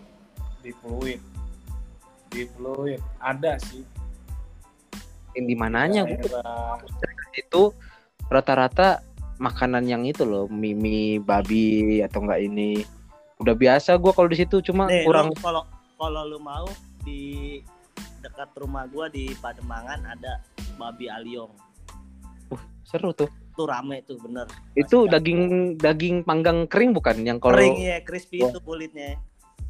[0.59, 1.23] di fluid
[2.45, 3.87] fluid ada sih
[5.31, 6.01] Yang di mananya?
[6.03, 6.79] Gua Daerah-
[7.33, 7.61] itu
[8.25, 9.03] rata-rata
[9.35, 12.83] makanan yang itu loh mimi babi atau enggak ini
[13.37, 16.63] udah biasa gua kalau di situ cuma Nih, kurang kalau kalau lu mau
[17.03, 17.59] di
[18.17, 20.39] dekat rumah gua di Pademangan ada
[20.75, 21.51] babi aliong.
[22.81, 24.47] seru tuh Tuh rame tuh bener.
[24.73, 25.41] itu daging
[25.75, 28.47] daging panggang kering bukan yang kalau Kering ya, crispy Oh.
[28.47, 29.15] itu kulitnya.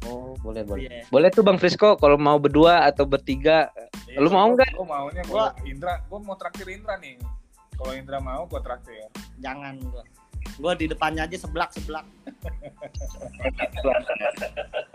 [0.06, 1.02] Oh boleh boleh Iya.
[1.06, 3.70] boleh tuh bang Frisco kalau mau berdua atau bertiga
[4.12, 4.72] Lu mau nggak?
[4.72, 7.20] Gue maunya Gua- Indra, gue mau traktir Indra nih.
[7.76, 9.04] Kalau Indra mau, gue traktir.
[9.36, 10.00] Jangan gua.
[10.56, 12.06] Gua di depannya aja seblak-seblak.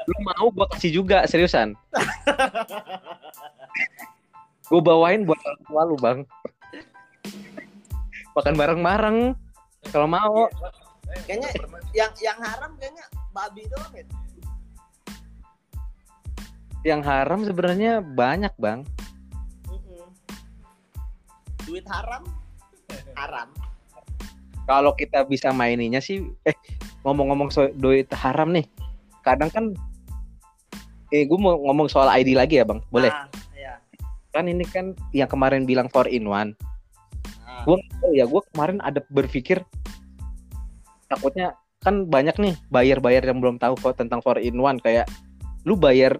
[0.02, 1.76] lu mau gua kasih juga seriusan
[4.68, 6.20] gua bawain buat orang tua lu bang
[8.34, 9.18] makan bareng-bareng
[9.92, 10.48] kalau mau
[11.12, 11.50] Eh, Kayaknya
[11.92, 14.04] Yang yang haram kayaknya babi doang ya.
[16.82, 18.82] Yang haram sebenarnya banyak bang.
[21.66, 22.24] Duit haram?
[23.20, 23.48] Haram.
[24.66, 26.56] kalau kita bisa maininya sih eh
[27.04, 28.64] ngomong-ngomong soal duit haram nih
[29.26, 29.66] kadang kan
[31.12, 33.28] eh gue mau ngomong soal ID lagi ya bang boleh Ah,
[33.58, 33.74] iya.
[34.32, 36.54] kan ini kan yang kemarin bilang four in one
[37.44, 37.66] Ah.
[37.68, 39.60] gue oh ya gue kemarin ada berpikir
[41.10, 45.10] takutnya kan banyak nih bayar-bayar yang belum tahu kok tentang four in one kayak
[45.68, 46.16] lu bayar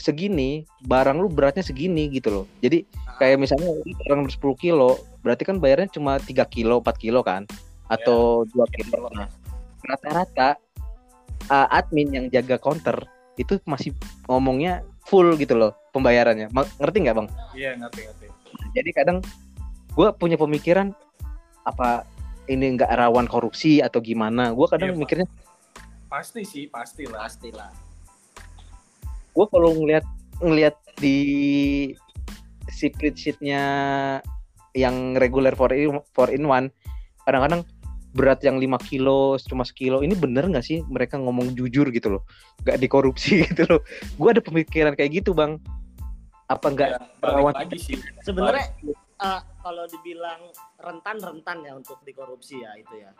[0.00, 2.82] segini barang lu beratnya segini gitu loh jadi
[3.20, 3.68] kayak misalnya
[4.08, 7.44] barang 10 kilo berarti kan bayarnya cuma 3 kilo 4 kilo kan
[7.92, 9.28] atau 2 kilo nah
[9.84, 10.56] rata-rata
[11.52, 12.96] uh, admin yang jaga counter
[13.36, 13.92] itu masih
[14.28, 18.26] ngomongnya full gitu loh pembayarannya Ma- ngerti nggak bang Iya, ngerti, ngerti.
[18.72, 19.18] jadi kadang
[19.94, 20.96] gue punya pemikiran
[21.68, 22.08] apa
[22.48, 25.00] ini nggak rawan korupsi atau gimana gue kadang Pak.
[25.00, 25.28] mikirnya
[26.10, 27.22] Pasti sih, pasti lah.
[27.22, 27.70] Pastilah.
[29.30, 30.04] Gue kalau ngelihat
[30.40, 31.16] ngelihat di
[32.68, 33.62] spreadsheetnya
[34.72, 36.70] yang reguler for in, for in one
[37.26, 37.66] kadang-kadang
[38.10, 42.22] berat yang 5 kilo cuma sekilo ini bener nggak sih mereka ngomong jujur gitu loh?
[42.66, 43.80] Nggak dikorupsi gitu loh.
[44.18, 45.62] Gue ada pemikiran kayak gitu bang.
[46.50, 47.94] Apa nggak Ya, rawan- lagi sih.
[48.26, 48.66] Sebenarnya
[49.22, 50.42] eh, kalau dibilang
[50.82, 53.10] rentan-rentan ya untuk dikorupsi ya itu ya.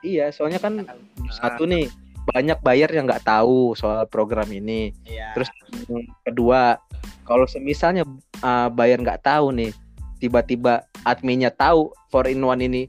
[0.00, 0.96] iya soalnya kan Kan,
[1.28, 1.88] satu nih
[2.26, 5.30] banyak bayar yang nggak tahu soal program ini Iya.
[5.38, 5.48] Terus
[5.86, 6.76] yang kedua,
[7.22, 8.02] kalau semisalnya
[8.42, 9.70] uh, bayar nggak tahu nih,
[10.18, 12.82] tiba-tiba adminnya tahu for in one ini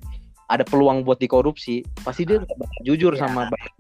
[0.48, 3.22] ada peluang buat dikorupsi, pasti dia nggak bakal jujur Iya.
[3.28, 3.74] sama bayar.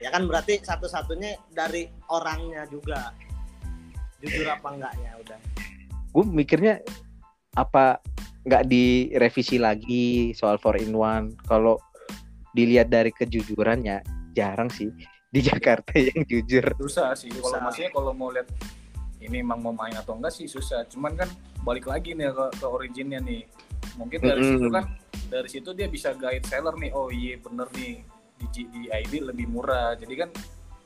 [0.00, 3.14] ya kan berarti satu-satunya dari orangnya juga.
[4.20, 5.38] jujur apa enggaknya udah
[6.16, 6.74] gue mikirnya
[7.60, 8.00] apa
[8.48, 11.76] nggak direvisi lagi soal 4 in 1 kalau
[12.52, 14.00] dilihat dari kejujurannya
[14.34, 14.90] jarang sih
[15.30, 16.74] di Jakarta yang jujur.
[16.78, 18.50] Susah sih kalau maksudnya kalau mau lihat
[19.22, 20.84] ini emang mau main atau enggak sih susah.
[20.90, 21.30] Cuman kan
[21.64, 23.46] balik lagi nih ke, ke originnya nih.
[23.96, 24.50] Mungkin dari Mm-mm.
[24.58, 24.84] situ kan
[25.30, 28.04] dari situ dia bisa guide seller nih oh iya bener nih
[28.52, 29.96] di, di ID lebih murah.
[29.96, 30.30] Jadi kan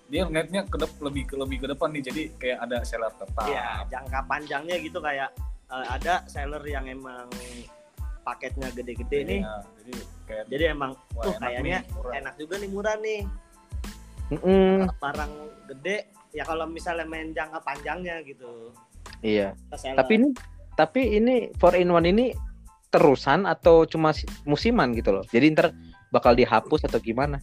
[0.09, 2.03] dia ngeliatnya ke dep- lebih ke lebih ke depan nih.
[2.05, 3.49] Jadi kayak ada seller tetap.
[3.49, 5.34] Iya, jangka panjangnya gitu kayak
[5.68, 7.26] eh, ada seller yang emang
[8.22, 9.40] paketnya gede-gede nih.
[9.42, 9.94] Iya, jadi
[10.29, 13.20] kayak Jadi emang wah, tuh enak kayaknya nih, enak juga nih murah nih.
[14.29, 14.93] Mm-mm.
[15.01, 15.33] Barang
[15.72, 15.97] gede
[16.37, 18.76] ya kalau misalnya main jangka panjangnya gitu.
[19.24, 19.57] iya.
[19.72, 20.29] Tapi ini
[20.76, 22.26] tapi ini 4 in 1 ini
[22.93, 25.24] terusan atau cuma si- musiman gitu loh?
[25.26, 25.72] Jadi ntar
[26.12, 27.41] bakal dihapus atau gimana?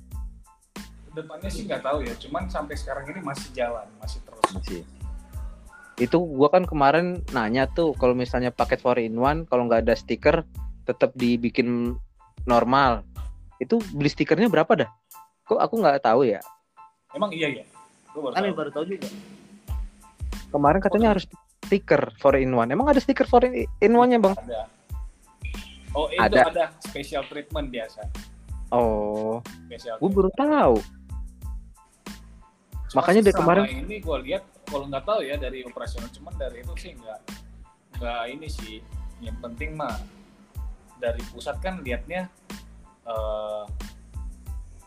[1.11, 4.45] Depannya sih nggak tahu ya cuman sampai sekarang ini masih jalan masih terus.
[4.53, 4.81] Masih.
[5.95, 9.95] Itu gua kan kemarin nanya tuh kalau misalnya paket 4 in 1 kalau nggak ada
[9.97, 10.45] stiker
[10.85, 11.97] tetap dibikin
[12.45, 13.05] normal.
[13.61, 14.89] Itu beli stikernya berapa dah?
[15.45, 16.41] Kok aku nggak tahu ya?
[17.13, 17.65] Emang iya ya
[18.21, 18.55] baru kan tahu.
[18.55, 19.07] baru tahu juga.
[20.53, 21.25] kemarin katanya harus
[21.67, 24.35] stiker 4 in 1 emang ada stiker 4 in 1 nya bang?
[24.39, 24.61] Ada.
[25.95, 26.39] Oh itu Ada.
[26.51, 28.07] ada, special treatment biasa.
[28.71, 29.39] Oh.
[29.67, 30.75] Special gue baru tahu.
[32.91, 36.63] Cuma Makanya dari kemarin- ini gue lihat kalau nggak tahu ya dari operasional cuman dari
[36.63, 37.19] itu sih nggak
[37.99, 38.75] nggak ini sih.
[39.19, 39.95] Yang penting mah
[40.99, 42.31] dari pusat kan liatnya
[43.05, 43.63] eh,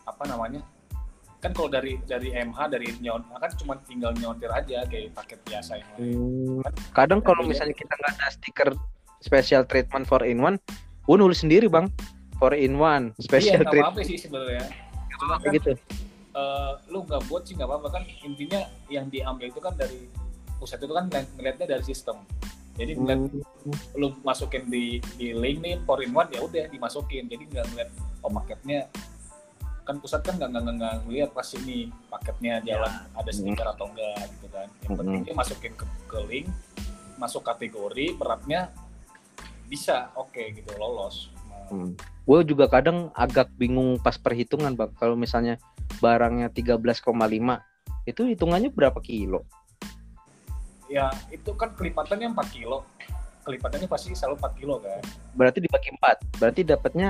[0.09, 0.61] apa namanya
[1.39, 5.79] kan kalau dari dari MH dari nyon kan cuma tinggal nyontir aja kayak paket biasa
[5.79, 6.03] yang lain.
[6.03, 6.59] Hmm,
[6.91, 8.69] kadang kalau misalnya kita nggak ada stiker
[9.23, 10.59] special treatment 4 in 1
[11.07, 11.87] gue nulis sendiri bang.
[12.43, 14.65] 4 in 1 iya special nggak treatment apa-apa sih sebenarnya.
[15.15, 15.71] Cuma kan gitu.
[16.35, 18.59] eh, lu nggak buat sih nggak apa-apa kan intinya
[18.91, 20.11] yang diambil itu kan dari
[20.59, 21.07] pusat itu kan
[21.39, 22.19] ngeliatnya dari sistem
[22.79, 23.21] jadi ngeliat
[23.59, 27.27] Hmm, lu masukin di di link nih for in one ya udah dimasukin.
[27.27, 27.89] Jadi nggak ngeliat
[28.23, 28.87] oh paketnya
[29.83, 33.91] kan pusat kan nggak nggak nggak- nggak ngeliat pas ini paketnya jalan ada stiker atau
[33.91, 34.67] enggak gitu kan.
[34.79, 34.99] Yang Hmm.
[35.03, 36.47] penting dia masukin ke, ke link
[37.19, 38.71] masuk kategori beratnya
[39.67, 41.29] bisa oke gitu lolos.
[41.69, 41.93] Hmm.
[42.25, 44.89] gue juga kadang agak bingung pas perhitungan bang.
[44.97, 45.57] Kalau misalnya
[46.01, 47.61] barangnya 13,5
[48.05, 49.45] itu hitungannya berapa kilo
[50.89, 52.83] ya itu kan kelipatannya 4 kilo.
[53.45, 55.01] Kelipatannya pasti selalu 4 kilo kan?
[55.37, 57.09] Berarti dibagi 4 berarti dapatnya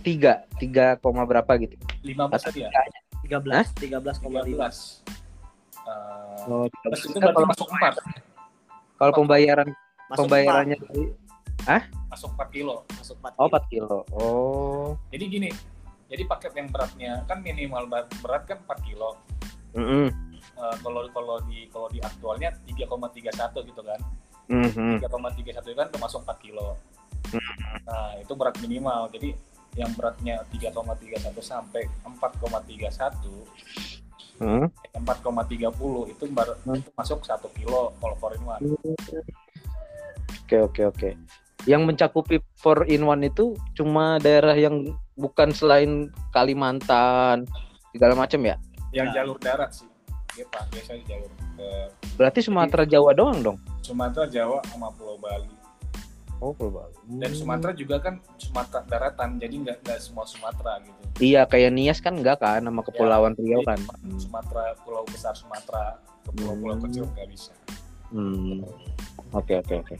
[0.00, 1.76] 3 3, koma berapa gitu?
[2.06, 2.70] 15 Atau tadi ya
[3.26, 4.46] 13 13,5.
[4.46, 5.20] 13
[5.90, 9.68] Eh, oh, terus itu berarti kalau, masuk 4 kalau pembayaran
[10.10, 11.04] Masuk pembayarannya empat, dari
[12.10, 12.76] masuk 4 kilo.
[12.98, 13.38] Masuk 4.
[13.38, 13.96] oh 4 kilo.
[14.12, 14.88] Oh.
[15.14, 15.50] Jadi gini
[16.10, 17.86] jadi paket yang beratnya kan minimal
[18.22, 19.14] berat, kan 4 kilo.
[19.72, 20.29] Mm
[20.60, 23.96] Eh, kalau kalau di kalau di aktualnya 3,31 gitu kan
[24.52, 25.00] Mhm.
[25.00, 26.76] 3,31 itu kan termasuk 4 kilo
[27.86, 29.32] nah itu berat minimal jadi
[29.72, 33.46] yang beratnya 3,31 sampai 4,31
[34.36, 34.68] Hmm.
[34.96, 36.76] 4,30 itu baru Hmm.
[36.76, 38.60] itu masuk 1 kilo kalau for in one
[40.42, 41.10] Oke oke oke.
[41.62, 44.82] Yang mencakupi 4 in 1 itu cuma daerah yang
[45.14, 47.46] bukan selain Kalimantan
[47.94, 48.56] segala macam ya.
[48.90, 49.22] yang Ya.
[49.22, 49.86] jalur darat sih
[50.30, 51.68] dia pak biasanya jalur ke
[52.14, 53.58] Berarti Sumatera Jawa doang dong.
[53.80, 55.50] Sumatera Jawa sama Pulau Bali
[56.38, 56.94] Oh, Pulau Bali.
[57.16, 61.98] dan Sumatera juga kan Sumatera daratan jadi nggak nggak semua Sumatera gitu Iya, kayak Nias
[61.98, 63.76] kan enggak kan nama kepulauan Riau kan.
[64.16, 66.84] Sumatera pulau besar Sumatera ke pulau-pulau Hmm.
[66.86, 67.52] kecil nggak bisa
[68.08, 68.64] Hmm.
[69.30, 69.94] Oke oke oke.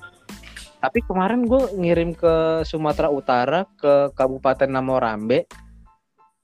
[0.80, 5.44] Tapi kemarin gue ngirim ke Sumatera Utara ke Kabupaten Namorambe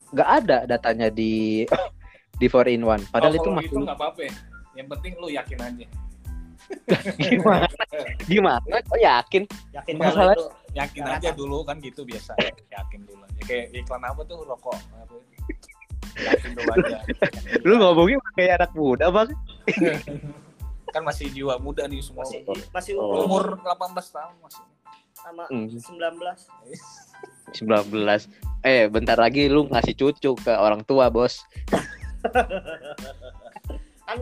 [0.08, 1.64] nggak ada datanya di
[2.36, 3.08] di 4 in 1.
[3.08, 4.32] Padahal Oh, itu kalau masih itu nggak apa-apa ya.
[4.74, 5.86] yang penting lu yakin aja
[7.22, 7.66] gimana?
[8.24, 8.76] Gimana?
[8.86, 9.42] Oh yakin?
[9.72, 11.18] Yakin Masalah- itu yakin Daratan.
[11.18, 12.36] aja dulu kan gitu biasa
[12.68, 15.68] yakin dulu aja kayak iklan apa tuh rokok apa itu.
[16.18, 16.98] yakin dulu aja
[17.62, 19.28] Lu ngomongin kayak anak muda bang?
[20.92, 23.24] kan masih jiwa muda nih semua masih masih Oh.
[23.24, 23.72] umur 18
[24.10, 24.62] tahun masih
[25.14, 25.68] sama Hmm.
[25.72, 26.20] 19
[27.52, 28.28] 19
[28.62, 31.40] Eh bentar lagi lu ngasih cucu ke orang tua bos
[34.06, 34.18] kan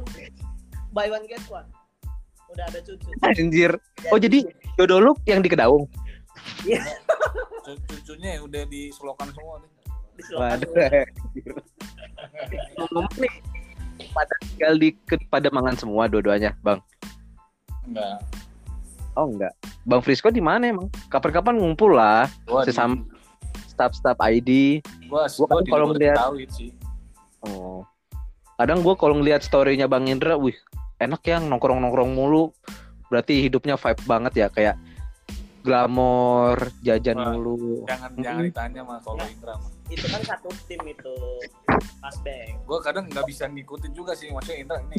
[0.91, 1.67] buy one get one.
[2.55, 3.09] Udah ada cucu.
[3.25, 3.73] Anjir.
[4.13, 4.47] Oh jadi
[4.79, 5.89] jodoh lu yang di Kedaung?
[7.65, 8.63] Cu- cucunya udah
[9.33, 9.71] semua nih.
[10.15, 10.71] Di selokan Waduh.
[10.71, 10.93] anjir.
[12.79, 13.35] Ngomong nih
[14.15, 14.89] pada tinggal di
[15.31, 16.79] pada mangan semua dua-duanya bang?
[17.91, 18.19] Enggak.
[19.15, 19.55] Oh enggak.
[19.87, 20.91] Bang Frisco di mana emang?
[21.13, 22.27] Kapan-kapan ngumpul lah
[22.67, 22.99] Sesama
[23.75, 24.79] staff-staff ID
[25.11, 26.71] gua, Gua gua kan kalau Betawi sih
[27.45, 27.83] Oh
[28.55, 30.55] kadang gue kalau ngeliat storynya Bang Indra wih
[30.97, 32.55] enak yang nongkrong-nongkrong mulu.
[33.11, 34.79] Berarti hidupnya vibe banget ya kayak
[35.61, 37.27] glamor, jajan Wah.
[37.31, 37.83] mulu.
[37.85, 38.23] Jangan Mm-mm.
[38.23, 39.27] jangan ditanya mah kalau Ya.
[39.29, 39.71] Indra mah.
[39.85, 41.13] itu kan satu tim itu
[42.01, 44.97] Mas Beng Gue kadang nggak bisa ngikutin juga sih maksudnya Indra ini.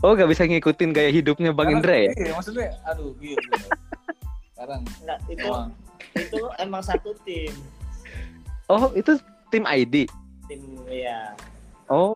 [0.00, 2.10] Oh, gak bisa ngikutin gaya hidupnya Bang Karena- Indra ya?
[2.14, 3.48] Iya, maksudnya aduh gitu.
[4.48, 5.68] Sekarang Enggak, itu emang
[6.14, 7.52] itu emang satu tim
[8.66, 9.20] Oh, itu
[9.56, 9.94] tim ID.
[10.46, 11.32] tim ya
[11.88, 12.12] Oh,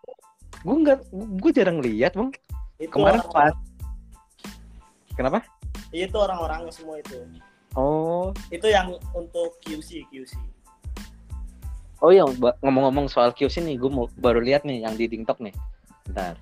[0.60, 0.98] gue nggak,
[1.40, 2.30] gue jarang lihat bang.
[2.76, 3.54] itu Kemarin orang, pas.
[5.16, 5.40] Kenapa?
[5.90, 7.18] itu orang-orangnya semua itu
[7.74, 10.34] Oh, itu yang untuk QC QC
[12.00, 15.36] oh iya ba- ngomong-ngomong soal QC nih, gue mau baru lihat nih yang di TikTok
[15.38, 15.52] nih.
[16.08, 16.34] Bentar.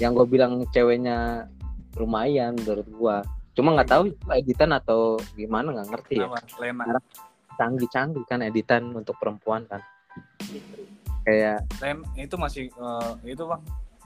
[0.00, 1.46] Yang gue bilang ceweknya
[1.94, 3.16] lumayan menurut gue.
[3.52, 6.26] Cuma nggak tahu itu editan atau gimana nggak ngerti ya.
[6.30, 6.40] apa?
[6.62, 6.84] Lena.
[7.58, 9.82] Canggih-canggih kan editan untuk perempuan kan.
[10.40, 10.86] gitu
[11.22, 13.60] Kayak Len itu masih eh, itu bang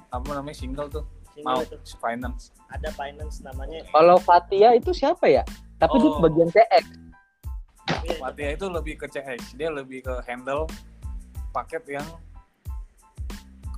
[0.08, 2.50] apa namanya single tuh Single mau itu finance.
[2.68, 5.44] ada finance namanya kalau Fatia itu siapa ya?
[5.76, 6.20] Tapi dia Oh.
[6.20, 6.84] bagian CX.
[8.02, 10.64] iya, Fatia itu lebih ke CX, dia lebih ke handle
[11.50, 12.06] paket yang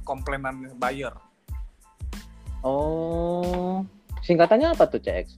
[0.03, 1.13] komplainan buyer.
[2.61, 3.85] Oh,
[4.21, 5.37] singkatannya apa tuh CX?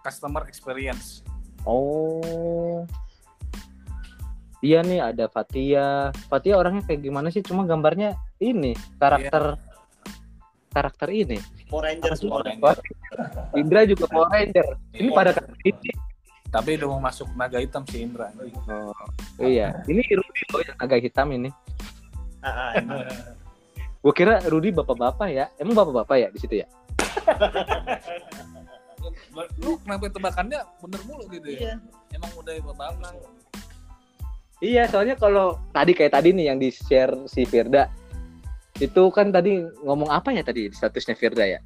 [0.00, 1.22] Customer experience.
[1.62, 2.82] Oh.
[4.62, 6.14] Iya nih ada Fatia.
[6.30, 7.42] Fatia orangnya kayak gimana sih?
[7.42, 9.58] Cuma gambarnya ini karakter
[10.70, 11.36] karakter ini.
[11.66, 12.76] Power Ranger Power Ranger.
[13.60, 14.66] Indra juga Power Ranger.
[14.94, 15.16] Ini Iya.
[15.18, 15.90] pada karakter ini.
[16.52, 18.30] Tapi udah mau masuk naga hitam si Indra.
[18.70, 18.94] Oh,
[19.42, 19.82] iya.
[19.90, 21.50] Ini Rudy loh yang agak hitam ini.
[22.44, 23.06] Ah, ah,
[23.98, 25.50] Gue kira Rudy bapak-bapak ya.
[25.58, 26.66] Emang bapak-bapak ya di situ ya?
[29.58, 31.58] Lu kenapa tebakannya bener mulu gitu ya?
[31.58, 31.74] iya
[32.14, 33.41] Emang udah bagus.
[34.62, 37.90] Iya, soalnya kalau tadi kayak tadi nih yang di share si Firda.
[38.78, 41.58] Itu kan tadi ngomong apa ya tadi di statusnya Firda ya?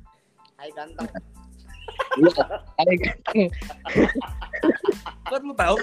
[0.57, 1.05] Hai ganteng
[2.16, 2.42] Iya,
[2.80, 3.40] kayak ganteng.
[5.28, 5.76] Lu tahu?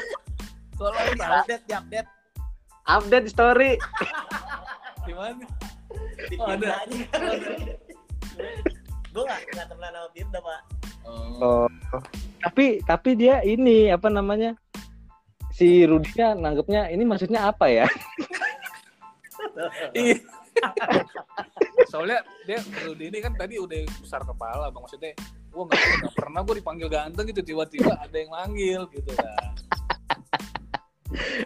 [0.73, 2.09] Kalau lu tahu update di update
[2.83, 3.71] Update story.
[5.07, 5.45] gimana?
[6.31, 6.81] di Oh, ada.
[6.81, 6.97] aja
[9.13, 10.61] gue gak nggak temenan sama Firda pak
[11.03, 11.67] Oh.
[11.67, 11.99] Oh.
[12.39, 14.55] Tapi tapi dia ini apa namanya?
[15.53, 17.85] Si Rudinya nanggepnya ini maksudnya apa ya?
[19.93, 20.17] Iya.
[21.93, 25.11] Soalnya dia Rudy ini kan tadi udah besar kepala bang maksudnya
[25.53, 29.53] gua nggak nggak pernah gue dipanggil ganteng gitu tiba-tiba ada yang manggil gitu kan.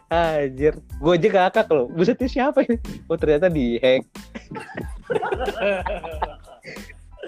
[0.08, 1.92] Anjir, gue aja kakak loh.
[1.92, 2.80] Buset ini siapa ini?
[3.12, 4.08] Oh ternyata di hack.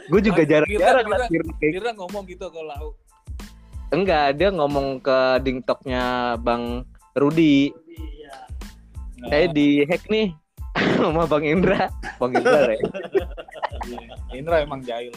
[0.10, 2.96] gue juga Kira- jarang-jarang kira- Kira ngomong gitu ke lau.
[3.90, 6.86] Enggak, dia ngomong ke dingtoknya Bang
[7.18, 7.74] Rudi.
[7.90, 8.38] iya
[9.20, 10.32] Nah, di hack nih
[11.02, 11.90] sama Bang Indra.
[12.22, 12.80] Bang Indra ya.
[14.32, 15.12] Indra emang jahil.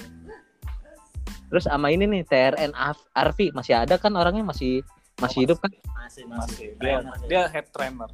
[1.52, 2.72] Terus sama ini nih TRN
[3.12, 4.80] Arfi masih ada kan orangnya masih
[5.20, 5.70] masih hidup kan?
[6.00, 6.24] masih Masih.
[6.26, 7.26] masih Dia, Masih.
[7.28, 8.10] dia head trainer.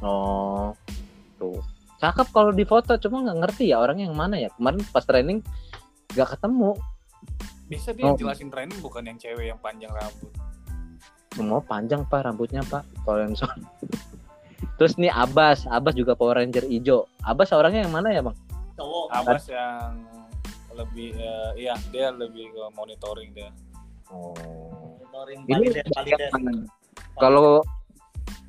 [0.00, 0.72] Oh,
[1.36, 1.60] tuh.
[2.00, 4.48] Cakep kalau di foto, cuma nggak ngerti ya orangnya yang mana ya.
[4.56, 5.44] Kemarin pas training
[6.16, 6.72] nggak ketemu.
[7.70, 8.18] Bisa dia Oh.
[8.18, 10.32] jelasin training bukan yang cewek yang panjang rambut.
[11.30, 12.82] Semua panjang pak rambutnya pak.
[13.06, 13.54] Kalau yang soal.
[14.82, 17.06] Terus nih Abbas, Abbas juga Power Ranger hijau.
[17.22, 18.34] Abbas orangnya yang mana ya bang?
[18.74, 19.92] cowok Abbas yang
[20.72, 23.52] lebih eh, iya dia lebih ke monitoring dia.
[24.08, 24.32] Oh.
[25.04, 26.32] monitoring Ini validate validate
[27.20, 27.60] kalau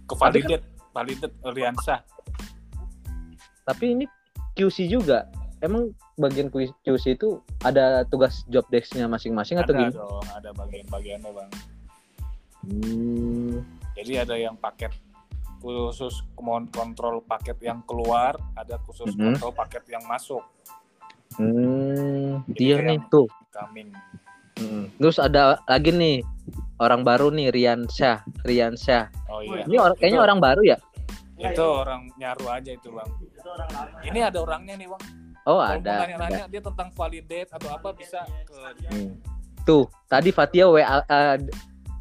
[0.08, 2.04] Ke validate, validate Riansa.
[3.62, 4.06] tapi ini
[4.56, 5.28] QC juga.
[5.62, 9.94] Emang bagian QC itu ada tugas job desk-nya masing-masing atau Ada gimana?
[9.96, 11.52] dong, ada bagian-bagiannya bang.
[12.62, 13.56] Hmm.
[13.94, 14.90] Jadi ada yang paket
[15.60, 19.38] khusus kontrol paket yang keluar, ada khusus Mhm.
[19.38, 20.42] kontrol paket yang masuk,
[21.32, 23.24] Hmm, Jadi dia nih tuh.
[23.50, 23.88] coming.
[24.58, 24.92] Hmm.
[24.98, 26.20] Terus ada lagi nih
[26.76, 29.08] orang baru nih Rian Syah, Rian Syah.
[29.28, 29.64] Oh iya.
[29.64, 30.78] Ini or- kayaknya Itu- orang baru ya?
[31.38, 33.10] Itu orang nyaru aja itu bang.
[33.16, 35.04] itu orang lama Ini ada orangnya nih bang.
[35.50, 35.92] Oh Kalau ada.
[35.92, 38.56] mau nanya-nanya dia tentang validate atau apa bisa ke
[38.92, 39.14] Hmm.
[39.62, 41.38] Tuh, tadi Fatia WA eh,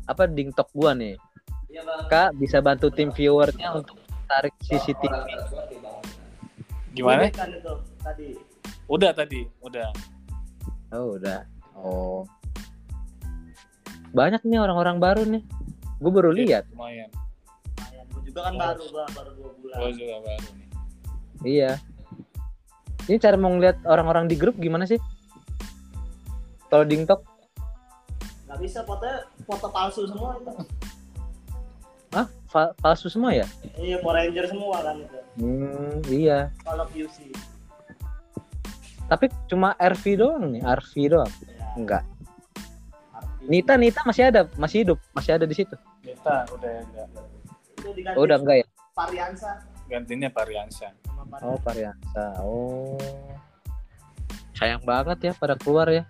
[0.09, 1.16] apa dingtok gua nih.
[1.70, 5.07] iya bang Kak bisa bantu tim viewernya untuk tarik CCTV.
[6.91, 7.30] gimana?
[8.03, 8.34] tadi
[8.91, 9.86] Udah tadi, udah.
[10.91, 11.47] Oh udah.
[11.78, 12.26] Oh.
[14.11, 15.47] Banyak nih orang-orang baru nih.
[16.03, 16.66] Gue baru lihat.
[16.74, 17.07] Lumayan.
[17.78, 20.68] lumayan gue juga kan baru gua baru dua bulan Gue juga baru nih.
[21.47, 21.72] Iya.
[23.11, 25.02] Ini cara mau ngeliat orang-orang di grup gimana sih?
[26.70, 27.26] Kalau dingtok,
[28.46, 30.50] nggak bisa fotonya foto palsu semua itu
[32.12, 33.46] ah fa- palsu semua ya?
[33.74, 36.50] iya Power Ranger semua kan itu Hmm, iya.
[36.62, 37.30] kalau QC
[39.06, 41.30] Tapi cuma RV doang nih, RV doang.
[41.40, 42.02] Ya, Enggak.
[43.12, 45.74] arti- Nita Nita masih ada, masih hidup, masih ada di situ.
[46.00, 47.06] Kita udah enggak.
[47.72, 48.66] itu diganti Oh, udah enggak ya?
[48.92, 49.50] Variansa
[49.91, 50.95] Gantinya Pariansa.
[51.43, 52.24] Oh, Variansa.
[52.47, 52.95] Oh.
[54.55, 56.07] Sayang banget ya pada keluar ya.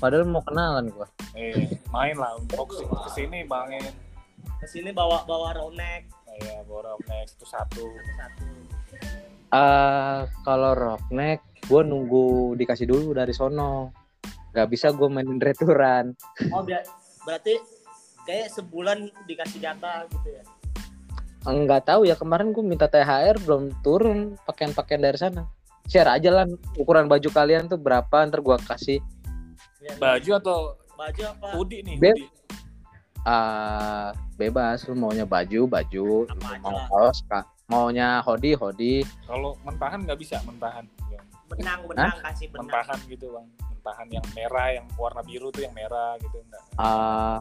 [0.00, 1.04] Padahal mau kenalan gua.
[1.36, 3.84] Eh, main lah untuk ke sini bangin.
[4.58, 7.86] ke sini bawa bawa ronek Kayak bawa next itu satu.
[8.18, 8.46] satu
[9.54, 13.92] Eh kalau Rockneck gua nunggu dikasih dulu dari sono.
[14.50, 16.16] Gak bisa gue mainin returan.
[16.50, 16.82] oh ber-
[17.22, 17.60] berarti
[18.24, 20.42] kayak sebulan dikasih jatah gitu ya
[21.48, 25.48] Enggak tahu ya kemarin gue minta THR belum turun pakaian-pakaian dari sana.
[25.88, 26.44] Share aja lah
[26.76, 29.00] ukuran baju kalian tuh berapa ntar gua kasih.
[29.80, 30.58] Ya, Baju atau
[30.92, 31.96] baju apa hoodie nih?
[31.96, 32.28] Hoodie?
[33.24, 39.00] Ah bebas lu maunya baju baju, Apa mau kaos kak, maunya hoodie hoodie.
[39.24, 40.84] Kalau mentahan nggak bisa mentahan.
[41.48, 43.46] benang benang kasih benang Mentahan gitu bang.
[43.72, 46.62] Mentahan yang merah, yang warna biru tuh yang merah gitu enggak?
[46.76, 47.40] Ah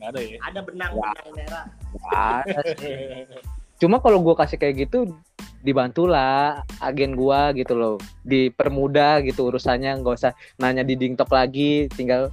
[0.00, 0.38] Nggak ada ya?
[0.40, 1.12] ada benang Wah.
[1.12, 1.64] benang merah
[2.08, 2.96] ada sih.
[3.80, 5.12] Cuma kalau gua kasih kayak gitu
[5.60, 12.32] dibantulah agen gua gitu loh dipermudah gitu urusannya nggak usah nanya di dingtok lagi tinggal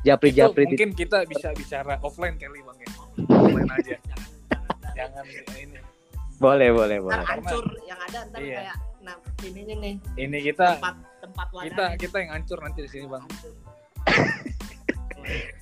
[0.00, 2.88] japri Itu japri di mungkin kita bisa bicara offline kali bang ya.
[3.28, 3.96] Offline aja.
[4.94, 5.24] Jangan
[5.60, 5.80] ini.
[6.34, 8.58] boleh boleh ntar boleh hancur yang ada ntar Iya.
[8.58, 13.06] kayak nah ininya nih Ini kita tempat tempat kita kita yang hancur nanti di sini
[13.08, 13.24] bang.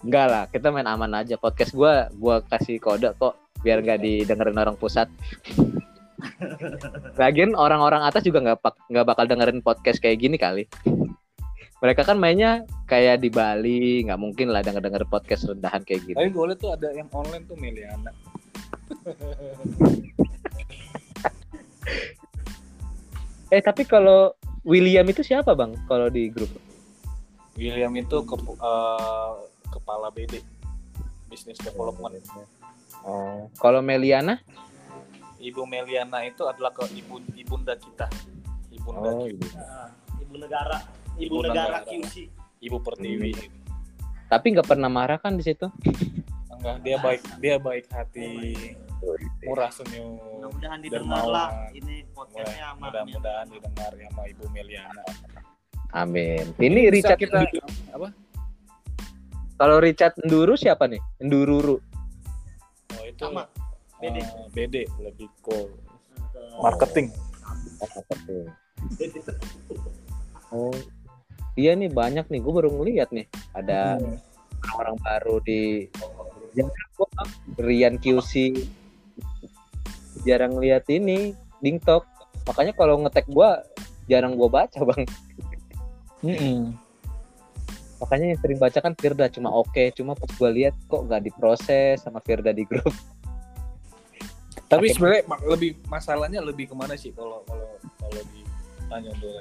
[0.05, 4.59] enggak lah kita main aman aja podcast gua gua kasih kode kok biar nggak didengerin
[4.59, 5.07] orang pusat
[7.21, 10.71] Lagian orang-orang atas juga nggak nggak bakal dengerin podcast kayak gini kali.
[11.83, 16.15] Mereka kan mainnya kayak di Bali, nggak mungkin lah denger denger podcast rendahan kayak gitu.
[16.15, 18.13] Tapi boleh tuh ada yang online tuh Meliana.
[23.53, 24.33] Eh tapi kalau
[24.65, 25.77] William itu siapa bang?
[25.85, 26.49] Kalau di grup?
[27.53, 29.33] William itu ke, eh,
[29.73, 30.45] kepala BD
[31.33, 32.21] Business Development.
[33.09, 33.49] Oh.
[33.57, 34.37] Kalau Meliana?
[35.43, 38.07] Ibu Meliana itu adalah ke ibu ibunda kita.
[38.71, 39.59] Ibunda Oh, kita.
[39.59, 39.89] Nah,
[40.21, 40.79] ibu negara
[41.19, 41.89] ibu, Ibu negara, negara.
[41.89, 42.15] QC
[42.63, 43.33] Ibu Pertiwi.
[44.31, 45.67] Tapi nggak pernah marah kan di situ?
[46.53, 48.31] Enggak, dia baik dia baik hati,
[49.43, 50.15] murah senyum.
[50.39, 55.03] mudah-mudahan didengar lah ini podcastnya sama Mudah-mudahan didengar sama Ibu Meliana.
[55.91, 56.55] Amin.
[56.57, 57.43] Ini Richard kita
[59.63, 60.99] Kalau Richard Nduru siapa nih?
[61.23, 61.79] Ndururu.
[62.99, 63.47] oh itu sama
[64.03, 64.19] BD.
[64.19, 65.55] eh, BD lebih ke
[66.35, 67.15] Ke- marketing.
[70.51, 70.75] Oh.
[71.55, 72.43] Iya nih banyak nih.
[72.43, 73.31] Gue baru ngeliat nih.
[73.55, 74.19] Ada Hmm.
[74.75, 75.87] orang baru di.
[77.55, 78.53] Rian QC
[80.27, 81.33] jarang lihat ini
[81.65, 82.05] Dingtok
[82.45, 83.65] makanya kalau ngetek gua
[84.05, 85.09] jarang gua baca bang
[88.03, 92.03] makanya yang sering baca kan Firda cuma oke cuma pas gua lihat kok gak diproses
[92.03, 92.91] sama Firda di grup.
[94.67, 97.71] Tapi sebenarnya lebih masalahnya lebih ke mana sih kalau kalau
[98.03, 99.39] kalau ditanya dulu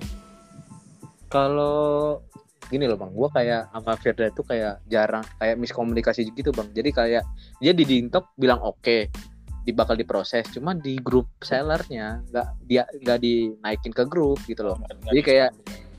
[1.32, 2.20] kalau
[2.70, 3.12] gini loh bang.
[3.18, 6.70] Gua kayak sama Firda itu kayak jarang kayak miskomunikasi gitu bang.
[6.70, 7.24] Jadi kayak
[7.57, 9.09] dia di Dingtok bilang oke
[9.66, 10.45] di bakal diproses.
[10.53, 14.78] Cuma di grup sellernya nggak dia nggak dinaikin ke grup gitu loh.
[15.09, 15.49] Jadi kayak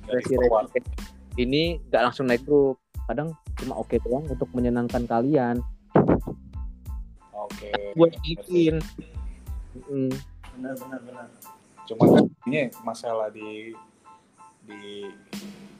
[0.06, 0.78] resi-resi
[1.37, 2.76] ini nggak langsung naik grup.
[3.09, 5.61] Kadang cuma oke doang untuk menyenangkan kalian.
[7.33, 7.70] Oke.
[7.99, 8.80] buat bikin.
[9.89, 10.12] Mm,
[10.57, 11.26] benar benar benar.
[11.85, 13.74] Cuma kan ini masalah di
[14.62, 15.11] di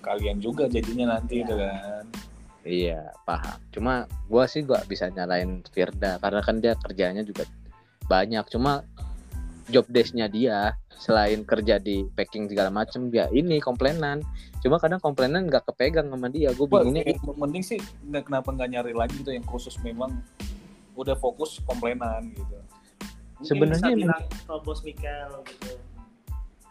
[0.03, 1.45] kalian juga jadinya nanti Iya.
[1.47, 2.05] itu kan.
[2.63, 3.59] iya paham.
[3.71, 3.95] Cuma
[4.27, 7.47] gua sih gak bisa nyalain Firda karena kan dia kerjanya juga
[8.11, 8.45] banyak.
[8.51, 8.83] Cuma
[9.71, 14.23] job desk-nya dia selain kerja di packing segala macem ya ini komplainan
[14.63, 18.69] cuma kadang komplainan nggak kepegang sama dia gue bingungnya eh, mending sih nggak- kenapa nggak
[18.71, 20.23] nyari lagi gitu yang khusus memang
[20.93, 22.59] udah fokus komplainan gitu.
[23.43, 23.97] Sebenarnya
[24.63, 25.83] bos Mikel gitu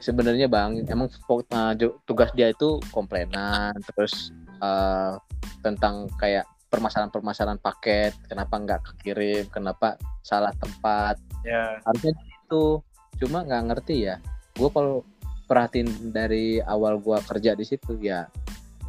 [0.01, 5.15] sebenarnya bang emang uh, jo- tugas dia itu komplainan terus uh,
[5.61, 11.81] tentang kayak permasalahan-permasalahan paket kenapa nggak kekirim kenapa salah tempat Ya.
[11.85, 12.13] harusnya
[12.51, 12.83] itu
[13.23, 14.19] cuma nggak ngerti ya.
[14.59, 15.07] Gue kalau
[15.47, 18.27] perhatiin dari awal gue kerja di situ ya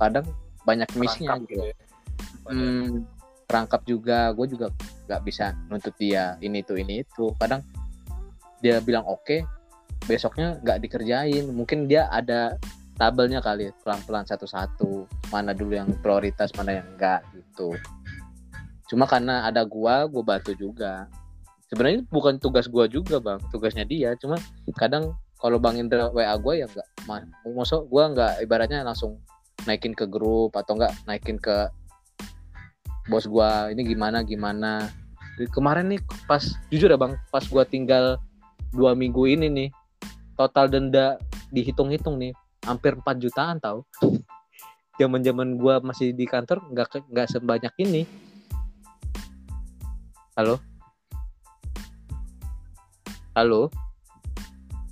[0.02, 0.26] kadang
[0.66, 1.62] banyak missnya perangkap gitu.
[1.62, 1.74] ya.
[2.50, 2.90] Hmm,
[3.46, 4.34] perangkap juga.
[4.34, 4.66] Gue juga
[5.06, 7.30] nggak bisa nuntut dia ini itu ini itu.
[7.38, 7.62] Kadang
[8.58, 9.46] dia bilang oke
[10.10, 11.46] besoknya nggak dikerjain.
[11.54, 12.58] Mungkin dia ada
[12.98, 15.06] tabelnya kali pelan-pelan satu-satu.
[15.30, 17.78] Mana dulu yang prioritas mana yang enggak gitu.
[18.90, 21.06] Cuma karena ada gua gua bantu juga
[21.72, 23.40] sebenarnya bukan tugas gua juga bang.
[23.48, 24.12] Tugasnya dia.
[24.20, 24.36] Cuma
[24.76, 29.18] kadang kalau bang Indra wa gue ya nggak ma- maksud gue nggak ibaratnya langsung
[29.66, 31.66] naikin ke grup atau enggak naikin ke
[33.10, 34.86] bos gue ini gimana gimana?
[35.50, 38.20] Kemarin nih pas jujur ya bang pas gue tinggal
[38.70, 39.68] dua minggu ini nih
[40.38, 41.18] total denda
[41.50, 43.82] dihitung-hitung nih hampir 4 jutaan tau.
[45.00, 48.06] Zaman zaman gue masih di kantor nggak nggak sebanyak ini.
[50.38, 50.71] Halo
[53.34, 53.70] halo